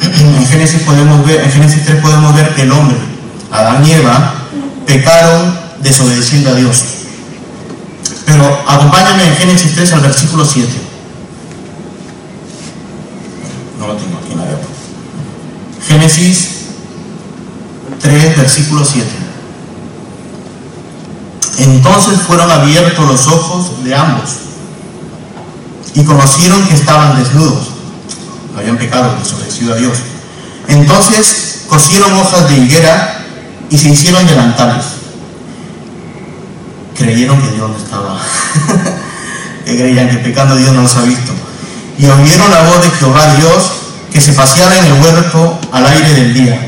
En 0.06 0.46
Génesis, 0.46 0.82
podemos 0.82 1.26
ver, 1.26 1.40
en 1.40 1.50
Génesis 1.50 1.84
3 1.84 2.00
podemos 2.00 2.34
ver 2.34 2.54
que 2.54 2.62
el 2.62 2.72
hombre, 2.72 2.96
Adán 3.50 3.84
y 3.84 3.92
Eva, 3.92 4.34
pecaron 4.86 5.58
desobedeciendo 5.80 6.50
a 6.50 6.54
Dios. 6.54 6.84
Pero 8.24 8.44
acompáñame 8.68 9.26
en 9.26 9.36
Génesis 9.36 9.74
3 9.74 9.92
al 9.94 10.00
versículo 10.00 10.44
7. 10.44 10.68
No 13.78 13.86
lo 13.86 13.94
tengo 13.94 14.18
aquí 14.18 14.32
en 14.32 14.38
la 14.38 14.44
Génesis 15.86 16.55
3, 18.00 18.36
versículo 18.36 18.84
7. 18.84 19.06
Entonces 21.58 22.20
fueron 22.20 22.50
abiertos 22.50 23.06
los 23.06 23.26
ojos 23.28 23.84
de 23.84 23.94
ambos 23.94 24.30
y 25.94 26.04
conocieron 26.04 26.62
que 26.66 26.74
estaban 26.74 27.16
desnudos, 27.16 27.68
habían 28.56 28.76
pecado, 28.76 29.16
desobedecido 29.18 29.72
a 29.72 29.76
Dios. 29.76 29.96
Entonces 30.68 31.64
cosieron 31.68 32.12
hojas 32.12 32.48
de 32.50 32.58
higuera 32.58 33.24
y 33.70 33.78
se 33.78 33.88
hicieron 33.88 34.26
delantales. 34.26 34.84
Creyeron 36.96 37.40
que 37.40 37.50
Dios 37.52 37.70
no 37.70 37.76
estaba, 37.76 38.18
que 39.64 39.76
creían 39.76 40.10
que 40.10 40.16
pecando 40.18 40.56
Dios 40.56 40.72
no 40.72 40.82
los 40.82 40.96
ha 40.96 41.02
visto. 41.02 41.32
Y 41.98 42.06
oyeron 42.06 42.50
la 42.50 42.62
voz 42.62 42.82
de 42.82 42.90
Jehová 42.90 43.34
Dios 43.36 43.72
que 44.12 44.20
se 44.20 44.32
paseaba 44.34 44.76
en 44.76 44.84
el 44.84 45.02
huerto 45.02 45.58
al 45.72 45.86
aire 45.86 46.14
del 46.14 46.34
día. 46.34 46.65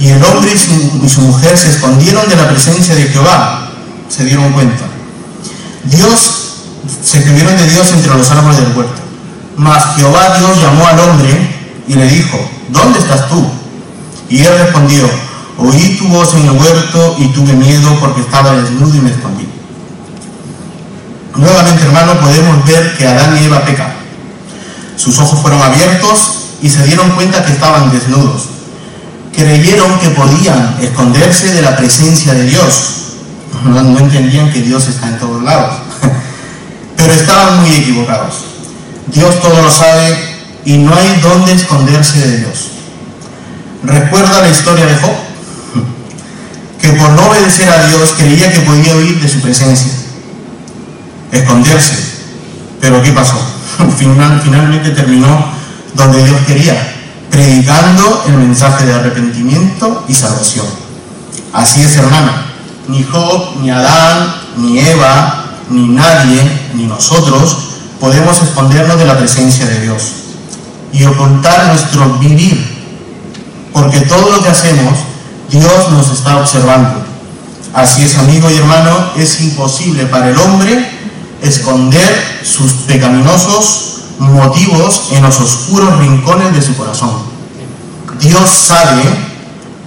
Y 0.00 0.08
el 0.08 0.24
hombre 0.24 0.50
y 0.54 1.08
su, 1.08 1.20
mujer 1.20 1.58
se 1.58 1.68
escondieron 1.68 2.26
de 2.26 2.34
la 2.34 2.48
presencia 2.48 2.94
de 2.94 3.02
Jehová 3.04 3.70
se 4.08 4.24
dieron 4.24 4.50
cuenta. 4.52 4.84
Dios, 5.84 6.54
se 7.04 7.18
escribieron 7.18 7.54
de 7.56 7.68
Dios 7.68 7.92
entre 7.92 8.14
los 8.16 8.30
árboles 8.30 8.56
del 8.56 8.74
huerto. 8.74 9.00
Mas 9.58 9.96
Jehová 9.96 10.38
Dios 10.38 10.58
llamó 10.58 10.86
al 10.86 10.98
hombre 11.00 11.30
y 11.86 11.94
le 11.94 12.08
dijo, 12.08 12.40
¿dónde 12.70 12.98
estás 12.98 13.28
tú? 13.28 13.46
Y 14.30 14.38
él 14.38 14.58
respondió, 14.58 15.04
oí 15.58 15.96
tu 15.98 16.08
voz 16.08 16.32
en 16.32 16.46
el 16.46 16.52
huerto 16.52 17.16
y 17.18 17.28
tuve 17.28 17.52
miedo 17.52 17.94
porque 18.00 18.22
estaba 18.22 18.52
desnudo 18.52 18.96
y 18.96 19.00
me 19.00 19.10
escondí. 19.10 19.46
Nuevamente, 21.36 21.84
hermano, 21.84 22.18
podemos 22.18 22.64
ver 22.64 22.96
que 22.96 23.06
Adán 23.06 23.36
y 23.36 23.44
Eva 23.44 23.60
pecan. 23.66 23.92
Sus 24.96 25.18
ojos 25.18 25.40
fueron 25.40 25.60
abiertos 25.60 26.30
y 26.62 26.70
se 26.70 26.84
dieron 26.84 27.10
cuenta 27.10 27.44
que 27.44 27.52
estaban 27.52 27.92
desnudos. 27.92 28.59
Creyeron 29.34 29.98
que 30.00 30.10
podían 30.10 30.76
esconderse 30.80 31.54
de 31.54 31.62
la 31.62 31.76
presencia 31.76 32.34
de 32.34 32.44
Dios 32.44 33.00
no, 33.64 33.98
entendían 33.98 34.50
que 34.52 34.62
Dios 34.62 34.88
está 34.88 35.08
en 35.08 35.18
todos 35.18 35.42
lados. 35.42 35.76
Pero 36.96 37.12
estaban 37.12 37.60
muy 37.60 37.74
equivocados. 37.74 38.44
Dios 39.06 39.40
todo 39.40 39.62
lo 39.62 39.70
sabe 39.70 40.16
y 40.64 40.78
no 40.78 40.94
hay 40.94 41.20
dónde 41.22 41.52
esconderse 41.52 42.18
de 42.20 42.38
Dios. 42.38 42.70
Recuerda 43.82 44.42
la 44.42 44.48
historia 44.48 44.86
de 44.86 44.94
Job, 44.96 45.16
que 46.80 46.88
por 46.90 47.10
no 47.10 47.28
obedecer 47.28 47.68
a 47.68 47.86
Dios 47.86 48.14
creía 48.16 48.52
que 48.52 48.60
podía 48.60 48.94
huir 48.94 49.20
de 49.20 49.28
su 49.28 49.40
presencia, 49.40 49.92
esconderse. 51.32 51.96
Pero 52.80 53.02
¿qué 53.02 53.12
pasó? 53.12 53.40
finalmente 53.98 54.90
terminó 54.90 55.46
donde 55.94 56.24
Dios 56.24 56.40
quería, 56.46 56.99
predicando 57.30 58.24
el 58.26 58.34
mensaje 58.34 58.86
de 58.86 58.94
arrepentimiento 58.94 60.04
y 60.08 60.14
salvación. 60.14 60.66
Así 61.52 61.82
es, 61.82 61.96
hermana 61.96 62.50
ni 62.90 63.04
Job, 63.04 63.60
ni 63.62 63.70
Adán, 63.70 64.34
ni 64.56 64.80
Eva, 64.80 65.44
ni 65.68 65.88
nadie, 65.88 66.42
ni 66.74 66.84
nosotros 66.84 67.56
podemos 68.00 68.42
escondernos 68.42 68.98
de 68.98 69.04
la 69.04 69.16
presencia 69.16 69.66
de 69.66 69.80
Dios 69.80 70.02
y 70.92 71.04
ocultar 71.04 71.66
nuestro 71.66 72.18
vivir, 72.18 72.58
porque 73.72 74.00
todo 74.00 74.32
lo 74.32 74.42
que 74.42 74.48
hacemos, 74.48 74.98
Dios 75.50 75.90
nos 75.90 76.10
está 76.10 76.38
observando. 76.38 77.04
Así 77.72 78.02
es, 78.02 78.18
amigo 78.18 78.50
y 78.50 78.56
hermano, 78.56 79.12
es 79.16 79.40
imposible 79.40 80.06
para 80.06 80.30
el 80.30 80.38
hombre 80.38 80.90
esconder 81.42 82.40
sus 82.42 82.72
pecaminosos 82.88 83.89
motivos 84.20 85.08
en 85.12 85.22
los 85.22 85.40
oscuros 85.40 85.98
rincones 85.98 86.54
de 86.54 86.62
su 86.62 86.76
corazón. 86.76 87.10
Dios 88.20 88.50
sabe, 88.50 89.02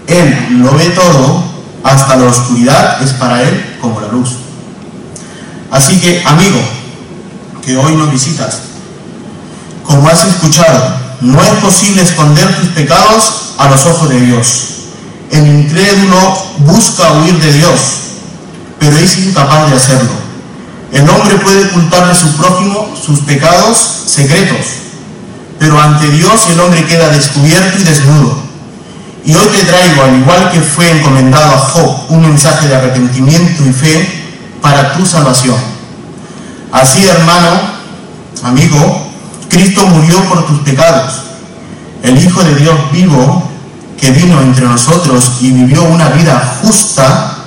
Él 0.07 0.59
lo 0.61 0.75
ve 0.75 0.89
todo 0.89 1.43
hasta 1.83 2.15
la 2.15 2.25
oscuridad 2.25 3.01
es 3.01 3.11
para 3.13 3.41
Él 3.43 3.77
como 3.79 4.01
la 4.01 4.07
luz. 4.07 4.29
Así 5.69 5.99
que, 5.99 6.23
amigo, 6.25 6.59
que 7.63 7.77
hoy 7.77 7.95
nos 7.95 8.11
visitas, 8.11 8.59
como 9.85 10.07
has 10.07 10.25
escuchado, 10.25 10.95
no 11.21 11.41
es 11.41 11.51
posible 11.61 12.01
esconder 12.01 12.55
tus 12.59 12.69
pecados 12.69 13.53
a 13.57 13.69
los 13.69 13.85
ojos 13.85 14.09
de 14.09 14.19
Dios. 14.19 14.47
El 15.31 15.47
incrédulo 15.47 16.37
busca 16.59 17.11
huir 17.13 17.39
de 17.39 17.53
Dios, 17.53 17.79
pero 18.79 18.97
es 18.97 19.17
incapaz 19.17 19.69
de 19.69 19.77
hacerlo. 19.77 20.11
El 20.93 21.09
hombre 21.09 21.35
puede 21.37 21.65
ocultarle 21.65 22.11
a 22.11 22.15
su 22.15 22.37
prójimo 22.37 22.95
sus 23.03 23.21
pecados 23.21 23.77
secretos, 24.05 24.67
pero 25.57 25.81
ante 25.81 26.07
Dios 26.11 26.47
el 26.51 26.59
hombre 26.59 26.85
queda 26.85 27.09
descubierto 27.09 27.79
y 27.79 27.83
desnudo. 27.83 28.37
Y 29.25 29.33
hoy 29.33 29.47
te 29.47 29.65
traigo, 29.65 30.03
al 30.03 30.19
igual 30.19 30.51
que 30.51 30.61
fue 30.61 30.91
encomendado 30.91 31.55
a 31.55 31.57
Job, 31.57 31.95
un 32.09 32.21
mensaje 32.21 32.67
de 32.67 32.75
arrepentimiento 32.75 33.63
y 33.65 33.73
fe 33.73 34.07
para 34.61 34.93
tu 34.93 35.03
salvación. 35.03 35.57
Así, 36.71 37.07
hermano, 37.07 37.59
amigo, 38.43 39.07
Cristo 39.49 39.87
murió 39.87 40.23
por 40.25 40.45
tus 40.45 40.59
pecados. 40.59 41.13
El 42.03 42.23
Hijo 42.23 42.43
de 42.43 42.53
Dios 42.53 42.75
vivo, 42.91 43.49
que 43.99 44.11
vino 44.11 44.39
entre 44.41 44.67
nosotros 44.67 45.37
y 45.41 45.49
vivió 45.49 45.81
una 45.85 46.09
vida 46.09 46.59
justa, 46.61 47.37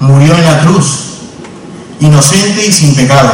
murió 0.00 0.34
en 0.34 0.44
la 0.44 0.60
cruz, 0.62 1.07
inocente 2.00 2.66
y 2.66 2.72
sin 2.72 2.94
pecado. 2.94 3.30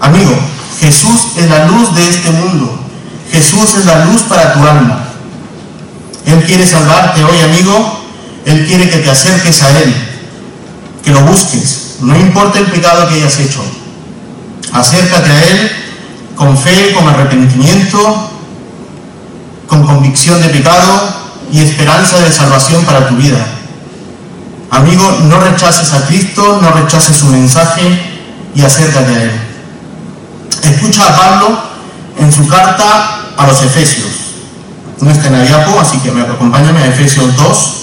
Amigo, 0.00 0.34
Jesús 0.80 1.28
es 1.36 1.48
la 1.48 1.66
luz 1.66 1.94
de 1.94 2.08
este 2.08 2.30
mundo. 2.30 2.78
Jesús 3.30 3.74
es 3.78 3.84
la 3.84 4.04
luz 4.04 4.22
para 4.22 4.52
tu 4.54 4.60
alma. 4.60 5.04
Él 6.26 6.42
quiere 6.44 6.66
salvarte 6.66 7.24
hoy, 7.24 7.40
amigo. 7.40 8.04
Él 8.44 8.66
quiere 8.66 8.88
que 8.88 8.98
te 8.98 9.10
acerques 9.10 9.62
a 9.62 9.70
Él, 9.80 9.94
que 11.04 11.10
lo 11.10 11.20
busques. 11.22 11.96
No 12.00 12.16
importa 12.16 12.58
el 12.58 12.66
pecado 12.66 13.08
que 13.08 13.16
hayas 13.16 13.38
hecho. 13.40 13.62
Acércate 14.72 15.30
a 15.30 15.44
Él 15.44 15.70
con 16.36 16.56
fe, 16.56 16.92
con 16.94 17.08
arrepentimiento, 17.08 18.30
con 19.66 19.84
convicción 19.84 20.40
de 20.40 20.48
pecado 20.48 21.14
y 21.52 21.60
esperanza 21.60 22.18
de 22.20 22.32
salvación 22.32 22.84
para 22.84 23.08
tu 23.08 23.16
vida. 23.16 23.57
Amigo, 24.70 25.18
no 25.22 25.40
rechaces 25.40 25.92
a 25.92 26.06
Cristo, 26.06 26.60
no 26.60 26.70
rechaces 26.72 27.16
su 27.16 27.26
mensaje 27.26 27.82
y 28.54 28.62
acércate 28.62 29.12
a 29.12 29.22
Él. 29.22 29.32
Escucha 30.62 31.08
a 31.08 31.16
Pablo 31.16 31.58
en 32.18 32.32
su 32.32 32.46
carta 32.48 33.32
a 33.36 33.46
los 33.46 33.62
Efesios 33.62 34.28
no 35.00 35.10
está 35.10 35.28
en 35.28 35.32
la 35.34 35.42
diapo, 35.42 35.78
así 35.80 35.98
que 35.98 36.10
me 36.10 36.22
acompáñame 36.22 36.80
a 36.80 36.86
Efesios 36.88 37.36
2 37.36 37.74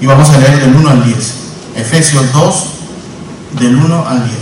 y 0.00 0.06
vamos 0.06 0.30
a 0.30 0.38
leer 0.38 0.60
del 0.60 0.74
1 0.74 0.90
al 0.90 1.04
10. 1.04 1.16
Efesios 1.76 2.32
2, 2.32 2.64
del 3.58 3.76
1 3.76 4.08
al 4.08 4.24
10. 4.24 4.36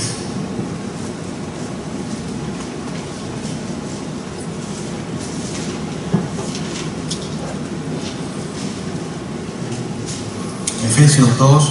2, 11.27 11.69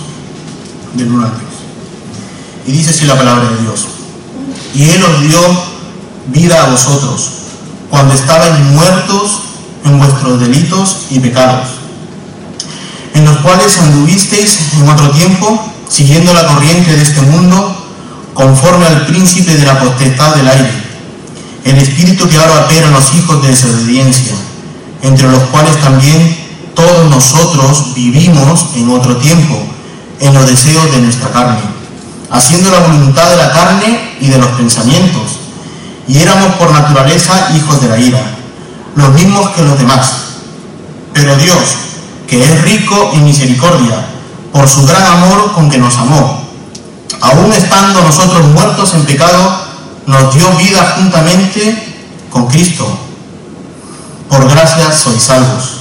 del 0.96 1.12
1 1.12 1.26
al 1.26 1.32
3. 1.32 1.44
Y 2.68 2.72
dice 2.72 2.90
así 2.90 3.06
la 3.06 3.18
palabra 3.18 3.50
de 3.50 3.62
Dios. 3.62 3.86
Y 4.74 4.84
Él 4.90 5.04
os 5.04 5.22
dio 5.22 5.40
vida 6.28 6.64
a 6.64 6.70
vosotros, 6.70 7.30
cuando 7.90 8.14
estabais 8.14 8.60
muertos 8.60 9.40
en 9.86 9.98
vuestros 9.98 10.40
delitos 10.40 10.98
y 11.10 11.20
pecados, 11.20 11.68
en 13.14 13.26
los 13.26 13.38
cuales 13.38 13.78
anduvisteis 13.80 14.74
en 14.74 14.90
otro 14.90 15.10
tiempo, 15.12 15.72
siguiendo 15.90 16.34
la 16.34 16.46
corriente 16.48 16.96
de 16.96 17.02
este 17.02 17.22
mundo, 17.22 17.76
conforme 18.34 18.86
al 18.86 19.06
príncipe 19.06 19.56
de 19.56 19.66
la 19.66 19.80
potestad 19.80 20.36
del 20.36 20.48
aire, 20.48 20.72
el 21.64 21.78
espíritu 21.78 22.28
que 22.30 22.38
ahora 22.38 22.66
opera 22.66 22.88
en 22.88 22.94
los 22.94 23.14
hijos 23.16 23.42
de 23.42 23.50
desobediencia, 23.50 24.34
entre 25.02 25.30
los 25.30 25.44
cuales 25.44 25.80
también 25.82 26.47
todos 26.78 27.10
nosotros 27.10 27.96
vivimos 27.96 28.68
en 28.76 28.92
otro 28.92 29.18
tiempo, 29.18 29.58
en 30.20 30.32
los 30.32 30.46
deseos 30.46 30.92
de 30.92 31.02
nuestra 31.02 31.32
carne, 31.32 31.60
haciendo 32.30 32.70
la 32.70 32.82
voluntad 32.82 33.28
de 33.32 33.36
la 33.36 33.52
carne 33.52 34.16
y 34.22 34.28
de 34.28 34.38
los 34.38 34.50
pensamientos, 34.50 35.24
y 36.08 36.20
éramos 36.20 36.54
por 36.58 36.72
naturaleza 36.72 37.50
hijos 37.56 37.82
de 37.82 37.90
la 37.90 37.98
ira, 37.98 38.22
los 38.96 39.12
mismos 39.12 39.50
que 39.50 39.63
los 39.63 39.80
demás. 39.80 40.12
Pero 41.13 41.36
Dios, 41.38 41.58
que 42.28 42.44
es 42.44 42.62
rico 42.62 43.10
en 43.16 43.26
misericordia, 43.26 44.10
por 44.54 44.68
su 44.70 44.86
gran 44.86 45.04
amor 45.04 45.54
con 45.54 45.72
que 45.72 45.80
nos 45.80 45.98
amó, 45.98 46.44
aún 47.22 47.54
estando 47.54 48.04
nosotros 48.04 48.46
muertos 48.54 48.94
en 48.94 49.04
pecado, 49.04 49.66
nos 50.06 50.32
dio 50.32 50.48
vida 50.52 50.96
juntamente 50.96 51.96
con 52.30 52.46
Cristo. 52.46 52.86
Por 54.30 54.48
gracia 54.48 54.92
sois 54.92 55.24
salvos. 55.24 55.77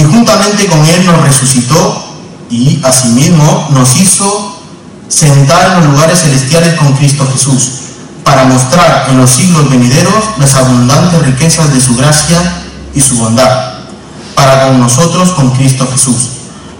Y 0.00 0.04
juntamente 0.04 0.66
con 0.66 0.82
Él 0.86 1.04
nos 1.04 1.20
resucitó 1.20 2.02
y 2.48 2.80
asimismo 2.82 3.68
nos 3.72 4.00
hizo 4.00 4.58
sentar 5.08 5.66
en 5.66 5.80
los 5.80 5.92
lugares 5.92 6.20
celestiales 6.20 6.74
con 6.76 6.94
Cristo 6.94 7.28
Jesús, 7.30 7.68
para 8.24 8.44
mostrar 8.44 9.08
en 9.10 9.18
los 9.18 9.30
siglos 9.30 9.68
venideros 9.68 10.24
las 10.38 10.54
abundantes 10.54 11.20
riquezas 11.20 11.70
de 11.74 11.80
su 11.82 11.94
gracia 11.96 12.40
y 12.94 13.00
su 13.02 13.18
bondad, 13.18 13.74
para 14.34 14.68
con 14.68 14.80
nosotros 14.80 15.32
con 15.32 15.50
Cristo 15.50 15.86
Jesús. 15.92 16.30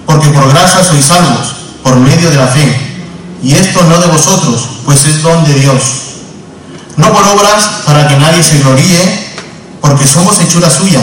Porque 0.06 0.30
por 0.30 0.48
gracia 0.48 0.82
sois 0.82 1.04
salvos, 1.04 1.56
por 1.82 1.96
medio 1.96 2.30
de 2.30 2.36
la 2.36 2.46
fe 2.46 2.74
y 3.42 3.52
esto 3.52 3.84
no 3.84 3.98
de 3.98 4.06
vosotros, 4.06 4.66
pues 4.86 5.04
es 5.04 5.22
don 5.22 5.44
de 5.44 5.54
Dios. 5.60 5.82
No 6.96 7.12
por 7.12 7.22
obras 7.24 7.82
para 7.84 8.08
que 8.08 8.16
nadie 8.16 8.42
se 8.42 8.60
gloríe, 8.60 9.34
porque 9.82 10.06
somos 10.06 10.40
hechura 10.40 10.70
suya, 10.70 11.00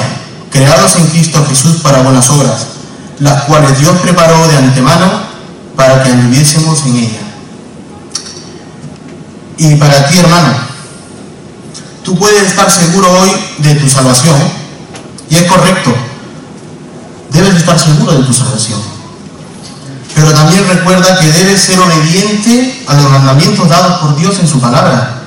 creados 0.52 0.96
en 0.96 1.08
Cristo 1.08 1.46
Jesús 1.48 1.82
para 1.82 2.02
buenas 2.02 2.30
obras, 2.30 2.68
las 3.20 3.44
cuales 3.44 3.80
Dios 3.80 3.96
preparó 4.02 4.48
de 4.48 4.58
antemano 4.58 5.06
para 5.76 6.04
que 6.04 6.12
anduviésemos 6.12 6.86
en 6.86 6.96
ella. 6.98 7.20
Y 9.58 9.76
para 9.76 10.08
ti, 10.08 10.18
hermano, 10.20 10.54
tú 12.04 12.18
puedes 12.18 12.44
estar 12.44 12.70
seguro 12.70 13.08
hoy 13.22 13.32
de 13.60 13.76
tu 13.76 13.90
salvación, 13.90 14.36
y 15.30 15.36
es 15.36 15.44
correcto, 15.44 15.94
debes 17.32 17.56
estar 17.56 17.78
seguro 17.80 18.14
de 18.14 18.24
tu 18.24 18.34
salvación 18.34 18.98
pero 20.18 20.34
también 20.34 20.68
recuerda 20.68 21.20
que 21.20 21.32
debes 21.32 21.62
ser 21.62 21.80
obediente 21.80 22.84
a 22.88 22.96
los 22.96 23.12
mandamientos 23.12 23.70
dados 23.70 24.00
por 24.00 24.16
Dios 24.16 24.40
en 24.40 24.48
su 24.48 24.60
palabra. 24.60 25.22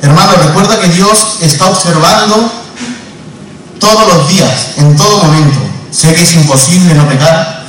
Hermano, 0.00 0.32
recuerda 0.42 0.80
que 0.80 0.88
Dios 0.88 1.36
está 1.42 1.66
observando 1.66 2.50
todos 3.80 4.14
los 4.14 4.28
días, 4.28 4.74
en 4.76 4.96
todo 4.96 5.24
momento. 5.24 5.58
Sé 5.90 6.14
que 6.14 6.22
es 6.22 6.34
imposible 6.34 6.94
no 6.94 7.08
pecar, 7.08 7.64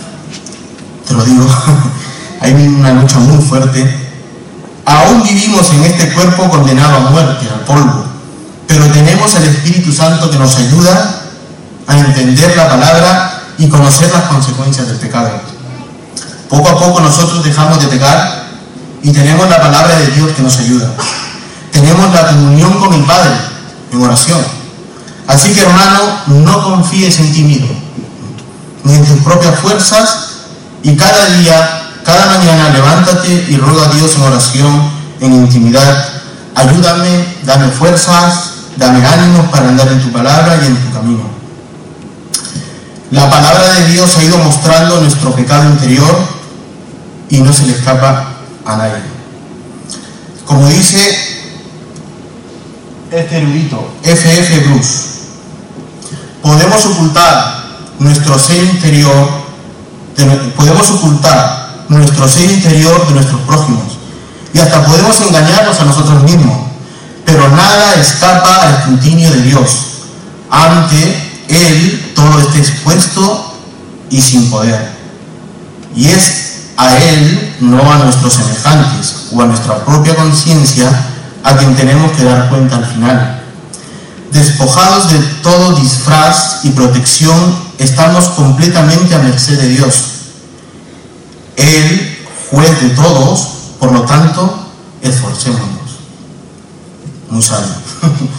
te 1.08 1.14
lo 1.14 1.24
digo, 1.24 1.48
hay 2.42 2.54
una 2.54 2.94
lucha 2.94 3.18
muy 3.18 3.44
fuerte. 3.44 3.98
Aún 4.86 5.24
vivimos 5.24 5.72
en 5.72 5.84
este 5.86 6.14
cuerpo 6.14 6.50
condenado 6.50 6.98
a 6.98 7.10
muerte, 7.10 7.48
al 7.52 7.62
polvo, 7.62 8.06
pero 8.68 8.86
tenemos 8.92 9.34
el 9.36 9.46
Espíritu 9.46 9.92
Santo 9.92 10.30
que 10.30 10.38
nos 10.38 10.56
ayuda 10.58 11.22
a 11.88 11.98
entender 11.98 12.56
la 12.56 12.70
palabra 12.70 13.42
y 13.58 13.68
conocer 13.68 14.12
las 14.12 14.24
consecuencias 14.24 14.88
del 14.88 14.98
pecado. 14.98 15.30
Poco 16.50 16.70
a 16.70 16.80
poco 16.80 17.00
nosotros 17.00 17.44
dejamos 17.44 17.82
de 17.82 17.88
pecar 17.88 18.44
y 19.02 19.12
tenemos 19.12 19.50
la 19.50 19.62
palabra 19.62 19.98
de 19.98 20.08
Dios 20.08 20.32
que 20.32 20.44
nos 20.44 20.58
ayuda. 20.60 20.90
Tenemos 21.72 22.14
la 22.14 22.28
comunión 22.28 22.80
con 22.80 22.94
el 22.94 23.04
Padre 23.04 23.32
en 23.92 24.02
oración. 24.04 24.61
Así 25.32 25.54
que 25.54 25.62
hermano, 25.62 26.00
no 26.28 26.62
confíes 26.62 27.18
en 27.20 27.32
ti 27.32 27.44
mismo, 27.44 27.74
ni 28.84 28.96
en 28.96 29.06
tus 29.06 29.20
propias 29.20 29.58
fuerzas, 29.60 30.32
y 30.84 30.94
cada 30.98 31.26
día, 31.38 31.90
cada 32.04 32.38
mañana, 32.38 32.70
levántate 32.70 33.46
y 33.48 33.56
ruega 33.56 33.86
a 33.86 33.94
Dios 33.94 34.14
en 34.16 34.24
oración, 34.24 34.92
en 35.22 35.32
intimidad. 35.32 36.06
Ayúdame, 36.54 37.26
dame 37.46 37.70
fuerzas, 37.70 38.56
dame 38.76 39.06
ánimos 39.06 39.48
para 39.50 39.70
andar 39.70 39.88
en 39.88 40.02
tu 40.02 40.12
palabra 40.12 40.60
y 40.62 40.66
en 40.66 40.76
tu 40.76 40.92
camino. 40.92 41.24
La 43.12 43.30
palabra 43.30 43.74
de 43.76 43.88
Dios 43.88 44.18
ha 44.18 44.24
ido 44.24 44.38
mostrando 44.38 45.00
nuestro 45.00 45.34
pecado 45.34 45.64
interior 45.70 46.28
y 47.30 47.38
no 47.38 47.54
se 47.54 47.68
le 47.68 47.74
escapa 47.74 48.34
a 48.66 48.76
nadie. 48.76 49.02
Como 50.46 50.68
dice 50.68 51.00
este 53.12 53.38
erudito, 53.38 53.94
F.F. 54.04 54.60
Bruce, 54.68 55.11
podemos 56.42 56.86
ocultar 56.86 57.64
nuestro 58.00 58.38
ser 58.38 58.64
interior, 58.64 59.30
podemos 60.56 60.90
ocultar 60.92 61.86
nuestro 61.90 62.28
ser 62.28 62.52
interior 62.52 63.08
de 63.08 63.14
nuestros 63.16 63.42
prójimos 63.42 63.98
y 64.54 64.60
hasta 64.60 64.86
podemos 64.86 65.20
engañarnos 65.22 65.80
a 65.80 65.86
nosotros 65.86 66.24
mismos, 66.24 66.58
pero 67.26 67.50
nada 67.50 67.96
escapa 67.96 68.64
al 68.64 68.74
escrutinio 68.74 69.32
de 69.32 69.42
Dios. 69.44 69.70
Ante 70.50 71.44
Él 71.48 72.14
todo 72.16 72.40
está 72.40 72.58
expuesto 72.58 73.56
y 74.10 74.22
sin 74.22 74.50
poder. 74.50 74.92
Y 75.96 76.10
es 76.10 76.52
a 76.76 76.98
Él, 76.98 77.56
no 77.62 77.92
a 77.92 77.98
nuestros 78.00 78.34
semejantes 78.34 79.28
o 79.32 79.42
a 79.42 79.46
nuestra 79.46 79.86
propia 79.86 80.16
conciencia, 80.16 80.90
a 81.44 81.56
quien 81.56 81.76
tenemos 81.76 82.12
que 82.12 82.24
dar 82.24 82.50
cuenta 82.50 82.78
al 82.78 82.86
final. 82.86 83.41
Despojados 84.32 85.12
de 85.12 85.20
todo 85.44 85.76
disfraz 85.76 86.64
y 86.64 86.70
protección, 86.70 87.56
estamos 87.78 88.30
completamente 88.30 89.14
a 89.14 89.20
merced 89.20 89.60
de 89.60 89.68
Dios. 89.68 89.94
Él, 91.58 92.26
juez 92.50 92.82
de 92.82 92.90
todos, 92.92 93.48
por 93.78 93.92
lo 93.92 94.04
tanto, 94.04 94.68
esforcémonos. 95.02 95.70
Muy 97.30 97.42
sabio. 97.42 97.74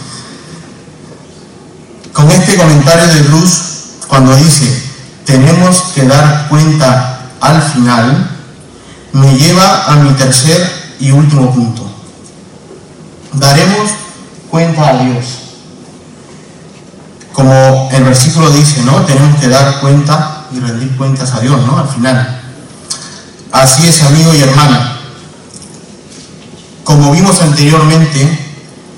Con 2.13 2.29
este 2.31 2.57
comentario 2.57 3.07
de 3.13 3.21
Bruce, 3.23 3.61
cuando 4.07 4.35
dice, 4.35 4.83
tenemos 5.25 5.91
que 5.93 6.07
dar 6.07 6.47
cuenta 6.49 7.29
al 7.39 7.61
final, 7.61 8.31
me 9.11 9.37
lleva 9.37 9.85
a 9.85 9.95
mi 9.97 10.11
tercer 10.13 10.95
y 10.99 11.11
último 11.11 11.53
punto. 11.53 11.87
Daremos 13.33 13.91
cuenta 14.49 14.89
a 14.89 15.03
Dios. 15.03 15.42
Como 17.33 17.89
el 17.91 18.03
versículo 18.03 18.49
dice, 18.51 18.81
¿no? 18.83 19.01
Tenemos 19.01 19.39
que 19.39 19.49
dar 19.49 19.79
cuenta 19.81 20.45
y 20.51 20.59
rendir 20.59 20.95
cuentas 20.95 21.33
a 21.33 21.39
Dios, 21.39 21.59
¿no? 21.65 21.77
Al 21.79 21.89
final. 21.89 22.41
Así 23.51 23.87
es, 23.87 24.03
amigo 24.03 24.33
y 24.33 24.41
hermana. 24.41 24.99
Como 26.83 27.11
vimos 27.11 27.41
anteriormente, 27.41 28.39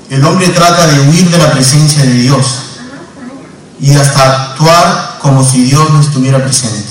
el 0.10 0.24
hombre 0.24 0.50
trata 0.50 0.88
de 0.88 1.10
huir 1.10 1.30
de 1.30 1.38
la 1.38 1.52
presencia 1.52 2.04
de 2.04 2.14
Dios 2.14 2.46
y 3.80 3.94
hasta 3.96 4.52
actuar 4.52 5.18
como 5.22 5.44
si 5.44 5.64
Dios 5.64 5.90
no 5.92 6.02
estuviera 6.02 6.44
presente 6.44 6.90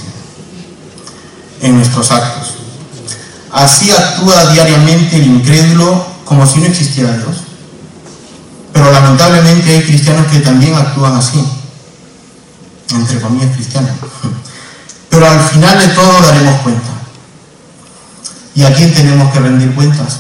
en 1.61 1.77
nuestros 1.77 2.11
actos. 2.11 2.55
Así 3.53 3.91
actúa 3.91 4.47
diariamente 4.53 5.17
el 5.17 5.27
incrédulo 5.27 6.07
como 6.25 6.47
si 6.47 6.61
no 6.61 6.67
existiera 6.67 7.17
Dios. 7.17 7.44
Pero 8.75 8.91
lamentablemente 8.91 9.71
hay 9.71 9.83
cristianos 9.85 10.27
que 10.27 10.41
también 10.41 10.75
actúan 10.75 11.15
así, 11.15 11.43
entre 12.91 13.21
comillas 13.21 13.55
cristianos. 13.55 13.93
Pero 15.09 15.31
al 15.31 15.41
final 15.41 15.79
de 15.79 15.89
todo 15.95 16.21
daremos 16.21 16.61
cuenta. 16.63 16.89
¿Y 18.57 18.65
a 18.65 18.75
quién 18.75 18.93
tenemos 18.93 19.33
que 19.33 19.39
rendir 19.39 19.73
cuentas? 19.77 20.19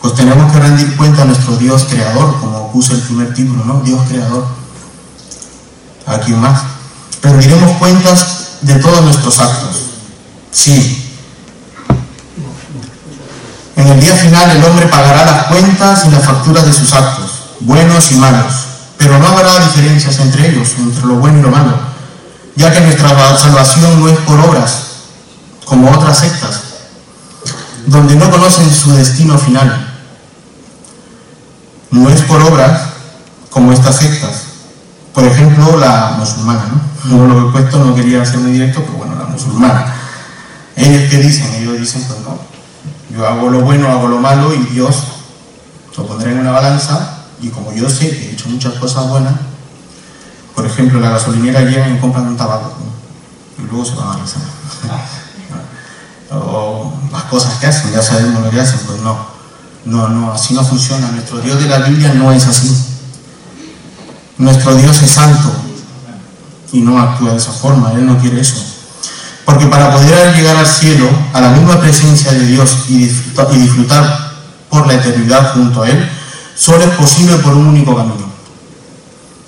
Pues 0.00 0.14
tenemos 0.14 0.52
que 0.52 0.60
rendir 0.60 0.96
cuenta 0.96 1.22
a 1.22 1.24
nuestro 1.24 1.56
Dios 1.56 1.84
creador, 1.90 2.38
como 2.40 2.70
puse 2.70 2.94
el 2.94 3.00
primer 3.00 3.34
título, 3.34 3.64
¿no? 3.64 3.80
Dios 3.80 4.00
creador. 4.08 4.46
¿A 6.06 6.18
quién 6.20 6.38
más? 6.38 6.62
Rendiremos 7.20 7.78
cuentas 7.78 8.58
de 8.60 8.76
todos 8.76 9.02
nuestros 9.02 9.40
actos. 9.40 9.76
Sí, 10.52 11.02
en 13.76 13.88
el 13.88 14.00
día 14.00 14.14
final 14.14 14.50
el 14.50 14.64
hombre 14.64 14.86
pagará 14.86 15.24
las 15.24 15.44
cuentas 15.46 16.04
y 16.06 16.10
las 16.10 16.24
facturas 16.24 16.64
de 16.66 16.72
sus 16.72 16.92
actos, 16.92 17.21
buenos 17.64 18.12
y 18.12 18.16
malos, 18.16 18.52
pero 18.98 19.18
no 19.18 19.26
habrá 19.26 19.58
diferencias 19.60 20.18
entre 20.20 20.48
ellos, 20.48 20.68
entre 20.78 21.06
lo 21.06 21.14
bueno 21.16 21.38
y 21.38 21.42
lo 21.42 21.50
malo, 21.50 21.72
ya 22.56 22.72
que 22.72 22.80
nuestra 22.80 23.36
salvación 23.36 24.00
no 24.00 24.08
es 24.08 24.18
por 24.20 24.38
obras, 24.40 24.86
como 25.64 25.90
otras 25.90 26.18
sectas, 26.18 26.60
donde 27.86 28.14
no 28.16 28.30
conocen 28.30 28.72
su 28.72 28.92
destino 28.92 29.38
final. 29.38 29.88
No 31.90 32.08
es 32.08 32.22
por 32.22 32.40
obras 32.42 32.88
como 33.50 33.72
estas 33.72 33.96
sectas. 33.96 34.44
Por 35.12 35.24
ejemplo, 35.24 35.76
la 35.76 36.14
musulmana, 36.18 36.64
¿no? 37.04 37.26
Lo 37.26 37.48
he 37.48 37.52
puesto, 37.52 37.84
no 37.84 37.94
quería 37.94 38.24
ser 38.24 38.38
muy 38.38 38.52
directo, 38.52 38.82
pero 38.82 38.98
bueno, 38.98 39.14
la 39.16 39.26
musulmana. 39.26 39.94
Ellos 40.74 41.10
que 41.10 41.18
dicen, 41.18 41.52
ellos 41.54 41.78
dicen, 41.78 42.02
pues 42.04 42.20
no, 42.20 42.38
yo 43.14 43.26
hago 43.26 43.50
lo 43.50 43.60
bueno, 43.60 43.88
hago 43.88 44.08
lo 44.08 44.18
malo 44.18 44.54
y 44.54 44.58
Dios 44.72 45.02
lo 45.96 46.06
pondrá 46.06 46.30
en 46.30 46.38
una 46.38 46.50
balanza 46.50 47.21
y 47.42 47.48
como 47.48 47.72
yo 47.72 47.90
sé 47.90 48.08
que 48.10 48.28
he 48.28 48.32
hecho 48.32 48.48
muchas 48.48 48.74
cosas 48.74 49.08
buenas, 49.08 49.34
por 50.54 50.64
ejemplo, 50.64 51.00
la 51.00 51.10
gasolinera 51.10 51.62
llegan 51.62 51.96
y 51.96 51.98
compran 51.98 52.28
un 52.28 52.36
tabaco 52.36 52.72
y 53.58 53.62
luego 53.62 53.84
se 53.84 53.94
van 53.96 54.08
a 54.08 54.16
rezar. 54.16 54.42
o 56.30 56.92
las 57.10 57.24
cosas 57.24 57.54
que 57.58 57.66
hacen, 57.66 57.92
ya 57.92 58.00
sabemos 58.00 58.44
lo 58.44 58.50
que 58.50 58.60
hacen, 58.60 58.80
pues 58.86 59.00
no, 59.00 59.26
no, 59.84 60.08
no, 60.08 60.32
así 60.32 60.54
no 60.54 60.62
funciona. 60.64 61.10
Nuestro 61.10 61.40
Dios 61.40 61.60
de 61.60 61.68
la 61.68 61.78
Biblia 61.80 62.14
no 62.14 62.30
es 62.30 62.46
así. 62.46 62.72
Nuestro 64.38 64.74
Dios 64.76 65.02
es 65.02 65.10
santo 65.10 65.52
y 66.72 66.80
no 66.80 67.00
actúa 67.00 67.32
de 67.32 67.38
esa 67.38 67.52
forma, 67.52 67.92
Él 67.92 68.06
no 68.06 68.18
quiere 68.18 68.40
eso. 68.40 68.56
Porque 69.44 69.66
para 69.66 69.92
poder 69.92 70.34
llegar 70.36 70.56
al 70.56 70.66
cielo, 70.66 71.08
a 71.32 71.40
la 71.40 71.50
misma 71.50 71.80
presencia 71.80 72.32
de 72.32 72.46
Dios 72.46 72.84
y 72.88 72.98
disfrutar, 72.98 73.48
y 73.52 73.58
disfrutar 73.58 74.32
por 74.70 74.86
la 74.86 74.94
eternidad 74.94 75.54
junto 75.54 75.82
a 75.82 75.90
Él, 75.90 76.08
solo 76.62 76.84
es 76.84 76.90
posible 76.90 77.36
por 77.38 77.54
un 77.54 77.66
único 77.66 77.96
camino 77.96 78.24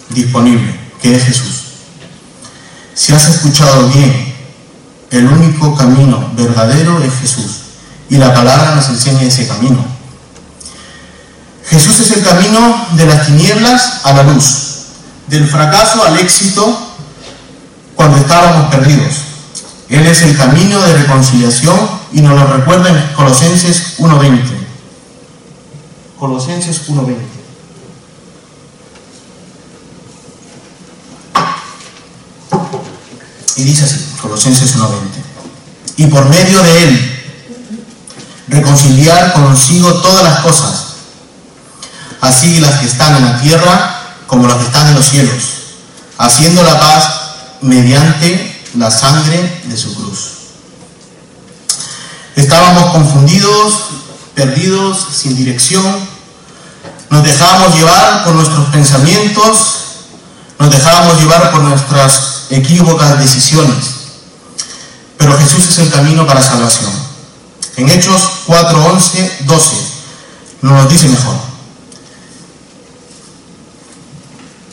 disponible, 0.09 0.75
que 1.01 1.15
es 1.15 1.25
Jesús. 1.25 1.63
Si 2.93 3.13
has 3.13 3.29
escuchado 3.29 3.89
bien, 3.89 4.35
el 5.13 5.27
único 5.29 5.77
camino 5.77 6.33
verdadero 6.37 7.01
es 7.05 7.15
Jesús. 7.15 7.61
Y 8.11 8.17
la 8.17 8.35
palabra 8.35 8.75
nos 8.75 8.89
enseña 8.89 9.23
ese 9.23 9.47
camino. 9.47 9.85
Jesús 11.71 12.01
es 12.01 12.17
el 12.17 12.25
camino 12.25 12.87
de 12.93 13.07
las 13.07 13.27
tinieblas 13.27 14.01
a 14.05 14.13
la 14.13 14.25
luz, 14.25 14.87
del 15.29 15.47
fracaso 15.47 16.05
al 16.05 16.19
éxito 16.19 16.97
cuando 17.95 18.17
estábamos 18.17 18.75
perdidos. 18.75 19.15
Él 19.89 20.05
es 20.05 20.23
el 20.23 20.37
camino 20.37 20.81
de 20.81 20.95
reconciliación 20.95 21.79
y 22.13 22.23
nos 22.23 22.35
lo 22.41 22.47
recuerda 22.49 22.91
en 22.91 23.15
Colosenses 23.15 23.99
1.20. 23.99 24.54
Colosenses 26.25 26.89
1.20. 26.89 27.17
Y 33.57 33.63
dice 33.65 33.85
así, 33.85 34.07
Colosenses 34.23 34.75
1.20. 34.75 34.89
Y 35.99 36.07
por 36.07 36.27
medio 36.31 36.63
de 36.63 36.85
él, 36.85 37.23
reconciliar 38.49 39.35
consigo 39.35 39.93
todas 40.01 40.25
las 40.25 40.39
cosas, 40.41 40.95
así 42.23 42.59
las 42.59 42.81
que 42.81 42.87
están 42.87 43.17
en 43.17 43.25
la 43.27 43.43
tierra 43.43 44.17
como 44.27 44.49
las 44.49 44.57
que 44.57 44.65
están 44.65 44.89
en 44.89 44.95
los 44.95 45.07
cielos, 45.07 45.43
haciendo 46.17 46.63
la 46.63 46.81
paz 46.81 47.05
mediante 47.61 48.63
la 48.79 48.91
sangre 48.91 49.61
de 49.65 49.77
su 49.77 49.95
cruz. 49.95 50.31
Estábamos 52.35 52.93
confundidos, 52.93 53.75
perdidos, 54.35 55.07
sin 55.13 55.37
dirección, 55.37 56.14
nos 57.15 57.23
dejábamos 57.23 57.77
llevar 57.77 58.25
por 58.25 58.35
nuestros 58.35 58.69
pensamientos, 58.71 59.57
nos 60.59 60.69
dejábamos 60.69 61.21
llevar 61.21 61.53
por 61.53 61.61
nuestras 61.61 62.47
equívocas 62.51 63.21
decisiones. 63.21 63.85
Pero 65.17 65.39
Jesús 65.39 65.65
es 65.69 65.79
el 65.79 65.91
camino 65.93 66.27
para 66.27 66.43
salvación. 66.43 66.91
En 67.77 67.89
Hechos 67.89 68.21
4, 68.47 68.85
11, 68.85 69.37
12 69.43 69.77
nos 70.63 70.89
dice 70.89 71.09
mejor. 71.09 71.37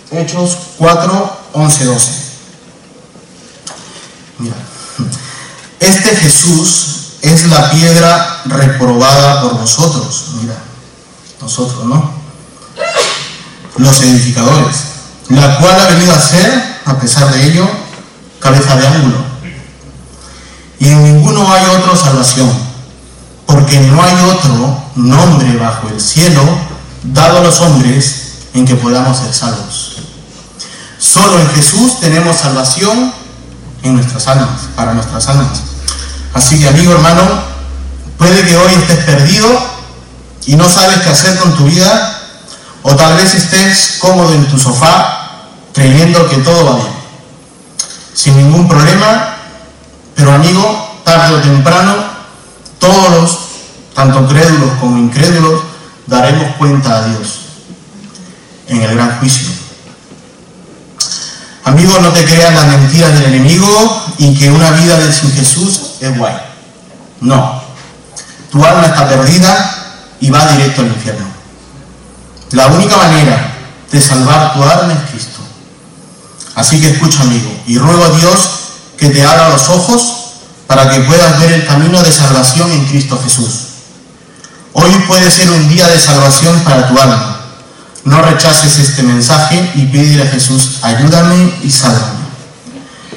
Hechos 0.10 0.58
4, 0.80 1.38
11, 1.54 1.86
12. 1.86 2.12
Mira. 4.40 4.56
Este 5.80 6.16
Jesús 6.16 7.18
es 7.22 7.46
la 7.50 7.70
piedra 7.70 8.42
reprobada 8.46 9.42
por 9.42 9.60
vosotros. 9.60 10.26
Mira, 10.42 10.58
nosotros, 11.40 11.86
¿no? 11.86 12.21
Los 13.78 14.02
edificadores. 14.02 14.78
La 15.30 15.58
cual 15.58 15.80
ha 15.80 15.88
venido 15.88 16.14
a 16.14 16.20
ser, 16.20 16.80
a 16.86 17.00
pesar 17.00 17.32
de 17.32 17.44
ello, 17.46 17.68
cabeza 18.40 18.76
de 18.76 18.88
ángulo. 18.88 19.18
Y 20.80 20.90
en 20.90 21.04
ninguno 21.04 21.52
hay 21.54 21.64
otra 21.68 21.96
salvación, 21.96 22.52
porque 23.46 23.80
no 23.80 24.02
hay 24.04 24.16
otro 24.30 24.84
nombre 24.96 25.56
bajo 25.58 25.88
el 25.90 26.02
cielo 26.02 26.42
dado 27.04 27.38
a 27.38 27.42
los 27.42 27.62
hombres 27.62 28.32
en 28.54 28.66
que 28.66 28.76
podamos 28.76 29.18
ser 29.18 29.34
salvos. 29.34 29.98
Solo 30.98 31.40
en 31.40 31.50
Jesús 31.50 32.00
tenemos 32.00 32.38
salvación 32.38 33.14
en 33.84 33.96
nuestras 33.96 34.28
almas, 34.28 34.70
para 34.76 34.94
nuestras 34.94 35.28
almas. 35.30 35.62
Así 36.34 36.60
que 36.60 36.68
amigo 36.68 36.94
hermano, 36.94 37.22
puede 38.18 38.46
que 38.46 38.58
hoy 38.58 38.74
estés 38.74 39.06
perdido 39.06 39.48
y 40.46 40.56
no 40.56 40.68
sabes 40.70 41.00
qué 41.02 41.10
hacer 41.10 41.38
con 41.40 41.56
tu 41.56 41.66
vida, 41.66 42.21
o 42.92 42.96
tal 42.96 43.16
vez 43.16 43.34
estés 43.34 43.98
cómodo 44.00 44.34
en 44.34 44.46
tu 44.48 44.58
sofá 44.58 45.46
creyendo 45.74 46.28
que 46.30 46.38
todo 46.38 46.66
va 46.66 46.76
bien, 46.76 46.94
sin 48.14 48.36
ningún 48.36 48.68
problema, 48.68 49.38
pero 50.14 50.34
amigo, 50.34 51.00
tarde 51.06 51.36
o 51.36 51.40
temprano, 51.40 51.96
todos, 52.80 53.40
tanto 53.96 54.28
crédulos 54.28 54.72
como 54.82 54.98
incrédulos, 54.98 55.62
daremos 56.08 56.56
cuenta 56.58 56.98
a 56.98 57.08
Dios 57.08 57.40
en 58.68 58.82
el 58.82 58.96
gran 58.96 59.18
juicio. 59.20 59.48
Amigo, 61.64 61.98
no 62.02 62.10
te 62.10 62.26
creas 62.26 62.54
las 62.54 62.68
mentiras 62.68 63.14
del 63.14 63.36
enemigo 63.36 64.04
y 64.18 64.38
que 64.38 64.52
una 64.52 64.72
vida 64.72 64.98
de 65.00 65.14
sin 65.14 65.32
Jesús 65.32 65.92
es 66.02 66.18
guay. 66.18 66.36
No. 67.22 67.62
Tu 68.52 68.66
alma 68.66 68.88
está 68.88 69.08
perdida 69.08 70.04
y 70.20 70.30
va 70.30 70.46
directo 70.48 70.82
al 70.82 70.88
infierno. 70.88 71.31
La 72.52 72.68
única 72.68 72.98
manera 72.98 73.54
de 73.92 74.02
salvar 74.02 74.54
tu 74.54 74.64
alma 74.64 74.94
es 74.94 75.10
Cristo. 75.10 75.40
Así 76.56 76.82
que 76.82 76.90
escucha, 76.90 77.22
amigo, 77.22 77.50
y 77.66 77.78
ruego 77.78 78.04
a 78.04 78.18
Dios 78.18 78.50
que 78.98 79.10
te 79.10 79.26
abra 79.26 79.50
los 79.50 79.70
ojos 79.70 80.02
para 80.68 80.90
que 80.90 81.00
puedas 81.02 81.40
ver 81.40 81.54
el 81.54 81.66
camino 81.66 82.02
de 82.02 82.12
salvación 82.12 82.72
en 82.72 82.86
Cristo 82.86 83.20
Jesús. 83.24 83.52
Hoy 84.74 84.92
puede 85.08 85.30
ser 85.32 85.50
un 85.50 85.68
día 85.70 85.88
de 85.88 86.00
salvación 86.00 86.60
para 86.62 86.88
tu 86.88 87.00
alma. 87.00 87.38
No 88.04 88.22
rechaces 88.22 88.80
este 88.80 89.04
mensaje 89.04 89.72
y 89.76 89.86
pídele 89.86 90.24
a 90.24 90.32
Jesús, 90.32 90.80
ayúdame 90.82 91.54
y 91.64 91.72
sálvame. 91.72 92.22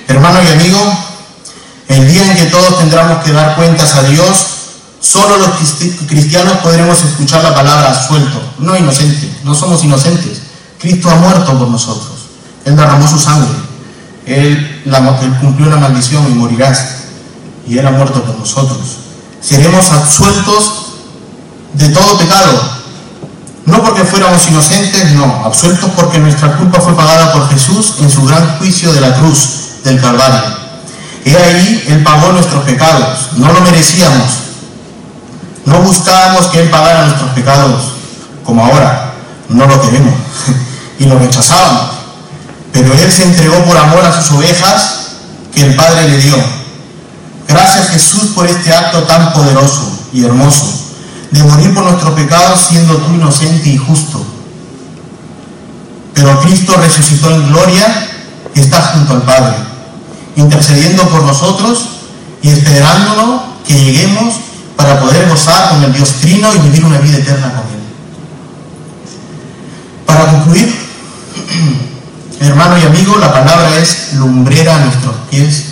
Hermano 0.09 0.41
y 0.43 0.53
amigo, 0.53 0.99
el 1.89 2.09
día 2.09 2.25
en 2.31 2.37
que 2.37 2.47
todos 2.47 2.79
tendremos 2.79 3.25
que 3.25 3.33
dar 3.33 3.57
cuentas 3.57 3.95
a 3.95 4.03
Dios, 4.05 4.47
solo 5.05 5.37
los 5.37 5.51
cristianos 6.07 6.59
podremos 6.59 7.03
escuchar 7.05 7.43
la 7.43 7.55
palabra 7.55 8.07
suelto, 8.07 8.41
no 8.59 8.77
inocente, 8.77 9.31
no 9.45 9.55
somos 9.55 9.85
inocentes. 9.85 10.41
Cristo 10.79 11.11
ha 11.11 11.17
muerto 11.17 11.59
por 11.59 11.69
nosotros. 11.69 12.13
Él 12.65 12.77
derramó 12.77 13.07
su 13.07 13.19
sangre. 13.19 13.55
Él, 14.27 14.83
cumplió 15.41 15.69
la 15.69 15.77
maldición 15.77 16.25
y 16.31 16.35
morirás. 16.35 16.85
Y 17.67 17.79
Él 17.79 17.87
ha 17.87 17.91
muerto 17.91 18.23
por 18.23 18.37
nosotros. 18.37 18.81
Seremos 19.41 19.91
absueltos 19.91 20.87
de 21.75 21.89
todo 21.91 22.19
pecado. 22.19 22.75
No 23.67 23.83
porque 23.83 24.05
fuéramos 24.05 24.47
inocentes, 24.49 25.13
no. 25.13 25.43
Absueltos 25.45 25.91
porque 25.97 26.19
nuestra 26.19 26.57
culpa 26.57 26.81
fue 26.81 26.95
pagada 26.95 27.33
por 27.33 27.49
Jesús 27.49 27.95
en 28.01 28.11
su 28.11 28.25
gran 28.25 28.59
juicio 28.59 28.93
de 28.93 29.01
la 29.01 29.15
cruz 29.15 29.49
del 29.85 30.01
Calvario. 30.01 30.65
He 31.25 31.37
ahí, 31.37 31.85
Él 31.89 32.03
pagó 32.03 32.33
nuestros 32.33 32.65
pecados. 32.65 33.31
No 33.37 33.53
lo 33.53 33.61
merecíamos. 33.61 34.45
No 35.67 35.81
buscábamos 35.81 36.51
Él 36.55 36.71
pagara 36.71 37.07
nuestros 37.07 37.31
pecados 37.31 37.83
como 38.45 38.65
ahora. 38.65 39.15
No 39.49 39.67
lo 39.67 39.81
queremos. 39.81 40.15
y 40.99 41.05
lo 41.05 41.19
rechazábamos. 41.19 41.91
Pero 42.73 42.93
Él 42.93 43.13
se 43.13 43.25
entregó 43.25 43.65
por 43.65 43.77
amor 43.77 44.05
a 44.05 44.13
sus 44.13 44.33
ovejas 44.37 44.99
que 45.55 45.65
el 45.65 45.77
Padre 45.77 46.09
le 46.09 46.19
dio. 46.19 46.37
Gracias 47.49 47.91
Jesús 47.91 48.31
por 48.35 48.47
este 48.47 48.73
acto 48.73 49.03
tan 49.05 49.33
poderoso 49.33 49.93
y 50.13 50.25
hermoso 50.25 50.85
de 51.35 51.43
morir 51.43 51.75
por 51.75 51.83
nuestros 51.83 52.15
pecados 52.15 52.61
siendo 52.69 52.97
tú 52.99 53.13
inocente 53.13 53.69
y 53.69 53.77
justo. 53.77 54.25
Pero 56.15 56.41
Cristo 56.41 56.75
resucitó 56.81 57.31
en 57.31 57.49
gloria 57.49 58.09
y 58.55 58.61
está 58.61 58.81
junto 58.81 59.15
al 59.15 59.23
Padre, 59.23 59.57
intercediendo 60.37 61.03
por 61.09 61.25
nosotros 61.25 61.87
y 62.41 62.51
esperándonos 62.51 63.43
que 63.67 63.75
lleguemos 63.75 64.35
para 64.77 65.01
poder 65.01 65.29
gozar 65.29 65.71
con 65.71 65.85
el 65.85 65.93
Dios 65.93 66.13
Trino 66.21 66.55
y 66.55 66.59
vivir 66.59 66.85
una 66.85 66.99
vida 66.99 67.19
eterna 67.19 67.53
con 67.53 67.63
Él. 67.63 67.83
Para 70.07 70.31
concluir, 70.31 70.75
Hermano 72.41 72.77
y 72.77 72.83
amigo, 72.83 73.17
la 73.19 73.33
palabra 73.33 73.77
es 73.79 74.15
lumbrera 74.15 74.77
a 74.77 74.81
nuestros 74.81 75.15
pies. 75.31 75.65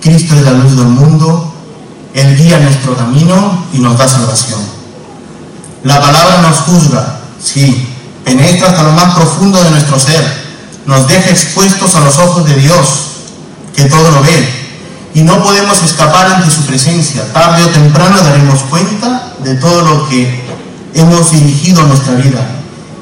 Cristo 0.00 0.34
es 0.34 0.42
la 0.42 0.52
luz 0.52 0.76
del 0.76 0.86
mundo 0.86 1.54
Él 2.12 2.36
guía 2.36 2.58
nuestro 2.60 2.96
camino 2.96 3.64
y 3.72 3.78
nos 3.78 3.98
da 3.98 4.06
salvación. 4.06 4.60
La 5.82 6.00
palabra 6.00 6.42
nos 6.42 6.58
juzga, 6.58 7.20
sí, 7.42 7.88
penetra 8.24 8.68
hasta 8.68 8.84
lo 8.84 8.92
más 8.92 9.14
profundo 9.14 9.62
de 9.62 9.70
nuestro 9.70 9.98
ser, 9.98 10.24
nos 10.86 11.08
deja 11.08 11.30
expuestos 11.30 11.94
a 11.96 12.00
los 12.00 12.18
ojos 12.18 12.46
de 12.46 12.54
Dios, 12.54 12.76
que 13.74 13.84
todo 13.84 14.10
lo 14.10 14.22
ve, 14.22 14.63
y 15.14 15.22
no 15.22 15.42
podemos 15.42 15.80
escapar 15.82 16.26
ante 16.26 16.50
su 16.50 16.62
presencia. 16.66 17.32
Tarde 17.32 17.64
o 17.64 17.68
temprano 17.68 18.16
daremos 18.20 18.62
cuenta 18.62 19.32
de 19.44 19.54
todo 19.54 19.82
lo 19.82 20.08
que 20.08 20.44
hemos 20.92 21.30
dirigido 21.30 21.82
nuestra 21.84 22.14
vida, 22.14 22.44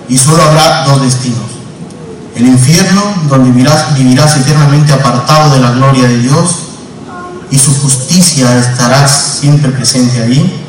y 0.09 0.19
solo 0.19 0.43
habrá 0.43 0.85
dos 0.85 1.03
destinos. 1.03 1.41
El 2.37 2.47
infierno, 2.47 3.03
donde 3.29 3.51
vivirás, 3.51 3.95
vivirás 3.95 4.37
eternamente 4.37 4.93
apartado 4.93 5.55
de 5.55 5.61
la 5.61 5.71
gloria 5.73 6.07
de 6.07 6.19
Dios, 6.19 6.57
y 7.51 7.59
su 7.59 7.75
justicia 7.81 8.59
estará 8.59 9.09
siempre 9.09 9.71
presente 9.71 10.23
ahí, 10.23 10.65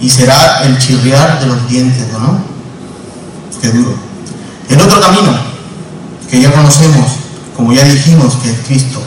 y 0.00 0.10
será 0.10 0.62
el 0.64 0.78
chirriar 0.78 1.40
de 1.40 1.46
los 1.46 1.68
dientes, 1.68 2.06
¿no? 2.12 2.38
Qué 3.60 3.68
duro. 3.70 3.94
El 4.68 4.80
otro 4.80 5.00
camino, 5.00 5.36
que 6.30 6.40
ya 6.40 6.52
conocemos, 6.52 7.12
como 7.56 7.72
ya 7.72 7.84
dijimos, 7.84 8.34
que 8.36 8.50
es 8.50 8.58
Cristo, 8.66 9.02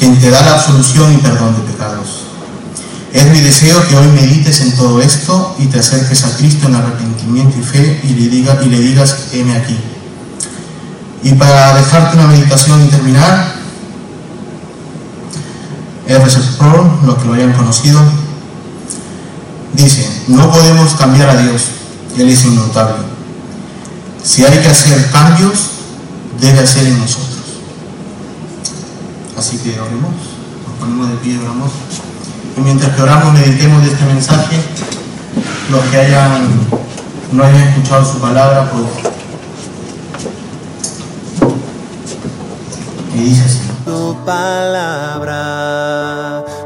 quien 0.00 0.18
te 0.18 0.30
da 0.30 0.40
la 0.40 0.54
absolución 0.54 1.12
y 1.12 1.18
perdón 1.18 1.54
de 1.54 1.72
pecados. 1.72 2.22
Es 3.12 3.26
mi 3.26 3.40
deseo 3.40 3.86
que 3.86 3.96
hoy 3.96 4.06
medites 4.08 4.62
en 4.62 4.72
todo 4.72 4.98
esto 5.02 5.54
y 5.58 5.66
te 5.66 5.78
acerques 5.78 6.24
a 6.24 6.34
Cristo 6.38 6.68
en 6.68 6.76
arrepentimiento 6.76 7.58
y 7.58 7.62
fe 7.62 8.00
y 8.02 8.14
le, 8.14 8.28
diga, 8.30 8.58
y 8.64 8.70
le 8.70 8.78
digas, 8.78 9.28
heme 9.32 9.56
aquí. 9.56 9.76
Y 11.22 11.34
para 11.34 11.74
dejarte 11.74 12.16
una 12.16 12.28
meditación 12.28 12.82
y 12.82 12.88
terminar, 12.88 13.56
R.C. 16.06 16.40
Pro, 16.58 16.98
los 17.04 17.18
que 17.18 17.24
lo 17.26 17.34
hayan 17.34 17.52
conocido, 17.52 18.00
dice, 19.74 20.08
no 20.28 20.50
podemos 20.50 20.94
cambiar 20.94 21.28
a 21.28 21.36
Dios, 21.42 21.62
Él 22.16 22.30
es 22.30 22.42
inmutable. 22.46 23.04
Si 24.24 24.46
hay 24.46 24.58
que 24.60 24.68
hacer 24.68 25.10
cambios, 25.10 25.72
debe 26.40 26.60
hacer 26.60 26.86
en 26.86 26.98
nosotros. 26.98 27.29
Así 29.40 29.56
que 29.56 29.70
oremos, 29.80 30.12
nos 30.68 30.76
ponemos 30.78 31.08
de 31.08 31.16
pie, 31.16 31.38
oramos. 31.38 31.70
Y 32.58 32.60
mientras 32.60 32.94
que 32.94 33.00
oramos, 33.00 33.32
meditemos 33.32 33.82
de 33.82 33.88
este 33.88 34.04
mensaje, 34.04 34.58
los 35.70 35.82
que 35.86 35.96
hayan, 35.96 36.46
no 37.32 37.42
hayan 37.42 37.68
escuchado 37.68 38.04
su 38.04 38.18
palabra, 38.18 38.70
pues, 38.70 38.84
y 43.14 43.18
dice 43.30 43.44
así. 43.46 43.60
Tu 43.86 44.14
palabra, 44.26 45.34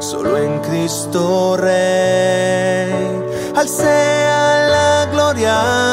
solo 0.01 0.37
en 0.37 0.59
Cristo 0.59 1.57
Rey, 1.57 2.93
al 3.55 3.69
sea 3.69 4.67
la 4.69 5.07
gloria. 5.13 5.85